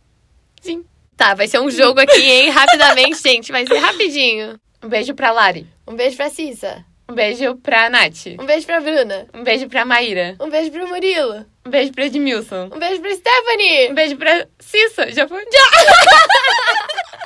Sim. 0.61 0.83
Tá, 1.15 1.33
vai 1.33 1.47
ser 1.47 1.61
um 1.61 1.71
jogo 1.71 2.01
aqui, 2.01 2.21
hein? 2.21 2.49
Rapidamente, 2.49 3.21
gente. 3.23 3.51
Vai 3.53 3.65
ser 3.65 3.77
rapidinho. 3.77 4.59
Um 4.83 4.89
beijo 4.89 5.13
pra 5.13 5.31
Lari. 5.31 5.65
Um 5.87 5.95
beijo 5.95 6.17
pra 6.17 6.29
Cissa. 6.29 6.83
Um 7.09 7.15
beijo 7.15 7.55
pra 7.57 7.89
Nath. 7.89 8.27
Um 8.39 8.45
beijo 8.45 8.65
pra 8.65 8.79
Bruna. 8.81 9.27
Um 9.33 9.43
beijo 9.43 9.67
pra 9.69 9.85
Maíra. 9.85 10.35
Um 10.39 10.49
beijo 10.49 10.71
pro 10.71 10.87
Murilo. 10.87 11.45
Um 11.65 11.69
beijo 11.69 11.91
pra 11.93 12.05
Edmilson. 12.05 12.69
Um 12.73 12.79
beijo 12.79 13.01
pra 13.01 13.15
Stephanie. 13.15 13.91
Um 13.91 13.95
beijo 13.95 14.17
pra 14.17 14.47
Cissa. 14.59 15.11
Já 15.11 15.27
foi? 15.27 15.43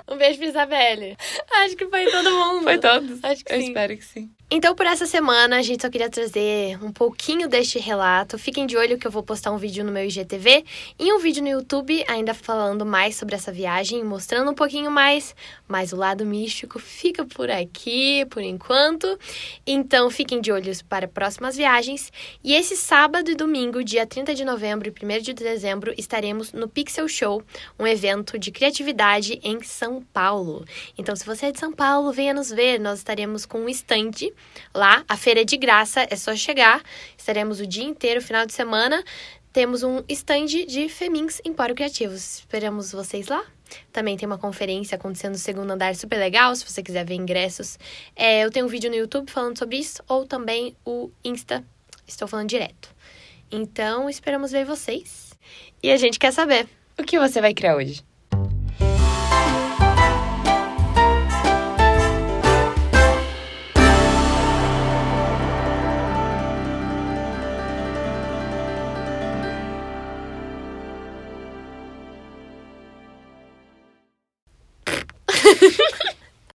Um 0.10 0.18
beijo 0.18 0.40
pra 0.40 0.48
Isabelle. 0.48 1.18
Acho 1.64 1.76
que 1.76 1.86
foi 1.88 2.06
todo 2.06 2.32
mundo. 2.32 2.64
Foi 2.64 2.78
todos? 2.78 3.20
Acho 3.24 3.44
que 3.44 3.54
Eu 3.54 3.60
sim. 3.60 3.68
espero 3.68 3.98
que 3.98 4.06
sim. 4.06 4.30
Então, 4.50 4.74
por 4.74 4.86
essa 4.86 5.06
semana, 5.06 5.58
a 5.58 5.62
gente 5.62 5.82
só 5.82 5.90
queria 5.90 6.10
trazer 6.10 6.82
um 6.82 6.90
pouquinho 6.90 7.50
deste 7.50 7.80
relato. 7.80 8.38
Fiquem 8.40 8.66
de 8.66 8.78
olho 8.78 8.98
que 8.98 9.06
eu 9.06 9.12
vou 9.12 9.22
postar 9.22 9.52
um 9.52 9.58
vídeo 9.58 9.84
no 9.84 9.92
meu 9.92 10.06
IGTV 10.06 10.64
e 10.98 11.12
um 11.12 11.20
vídeo 11.20 11.44
no 11.44 11.50
YouTube, 11.50 12.02
ainda 12.08 12.34
falando 12.34 12.86
mais 12.86 13.18
sobre 13.18 13.36
essa 13.36 13.52
viagem, 13.52 14.06
mostrando 14.06 14.50
um 14.50 14.54
pouquinho 14.54 14.90
mais. 14.90 15.36
Mas 15.68 15.92
o 15.92 15.98
lado 15.98 16.26
místico 16.26 16.80
fica 16.80 17.26
por 17.26 17.52
aqui, 17.52 18.26
por 18.30 18.42
enquanto. 18.42 19.20
Então, 19.66 20.10
fiquem 20.10 20.40
de 20.40 20.50
olho 20.50 20.72
para 20.88 21.10
próximas 21.10 21.58
viagens. 21.58 22.10
E 22.42 22.56
esse 22.56 22.78
sábado 22.78 23.30
e 23.30 23.36
domingo, 23.36 23.84
dia 23.84 24.08
30 24.08 24.34
de 24.34 24.46
novembro 24.46 24.88
e 24.88 25.06
1 25.06 25.22
de 25.24 25.34
dezembro, 25.34 25.94
estaremos 25.98 26.54
no 26.54 26.70
Pixel 26.70 27.10
Show, 27.10 27.44
um 27.78 27.86
evento 27.86 28.40
de 28.40 28.50
criatividade 28.50 29.42
em 29.44 29.62
São 29.62 30.02
Paulo. 30.14 30.64
Então, 30.98 31.18
se 31.18 31.26
você 31.26 31.48
é 31.48 31.52
de 31.52 31.60
São 31.60 31.74
Paulo, 31.74 32.14
venha 32.14 32.34
nos 32.34 32.50
ver. 32.50 32.80
Nós 32.80 33.00
estaremos 33.00 33.46
com 33.46 33.60
um 33.60 33.68
stand 33.68 34.37
lá. 34.74 35.04
A 35.08 35.18
feira 35.18 35.42
é 35.42 35.44
de 35.44 35.58
graça, 35.58 36.06
é 36.10 36.16
só 36.16 36.36
chegar. 36.36 36.82
Estaremos 37.18 37.60
o 37.60 37.68
dia 37.68 37.84
inteiro, 37.84 38.22
final 38.22 38.46
de 38.46 38.54
semana. 38.54 39.04
Temos 39.52 39.84
um 39.84 40.04
stand 40.08 40.46
de 40.46 40.88
Femins 40.90 41.42
Empório 41.44 41.74
Criativos. 41.74 42.40
Esperamos 42.40 42.92
vocês 42.92 43.28
lá. 43.28 43.44
Também 43.92 44.16
tem 44.16 44.28
uma 44.28 44.38
conferência 44.38 44.96
acontecendo 44.96 45.34
no 45.34 45.38
segundo 45.38 45.72
andar 45.72 45.96
super 45.96 46.18
legal, 46.18 46.56
se 46.56 46.66
você 46.66 46.82
quiser 46.82 47.06
ver 47.06 47.16
ingressos. 47.16 47.78
É, 48.16 48.44
eu 48.44 48.52
tenho 48.52 48.66
um 48.66 48.70
vídeo 48.70 48.90
no 48.90 48.96
YouTube 48.96 49.30
falando 49.32 49.58
sobre 49.58 49.78
isso, 49.78 50.02
ou 50.08 50.26
também 50.26 50.76
o 50.86 51.10
Insta. 51.24 51.64
Estou 52.08 52.28
falando 52.28 52.50
direto. 52.50 52.96
Então, 53.52 54.10
esperamos 54.10 54.52
ver 54.52 54.66
vocês. 54.66 55.34
E 55.82 55.92
a 55.92 55.98
gente 55.98 56.20
quer 56.20 56.32
saber. 56.32 56.68
O 56.98 57.04
que 57.04 57.20
você 57.20 57.42
vai 57.42 57.54
criar 57.54 57.76
hoje? 57.76 58.04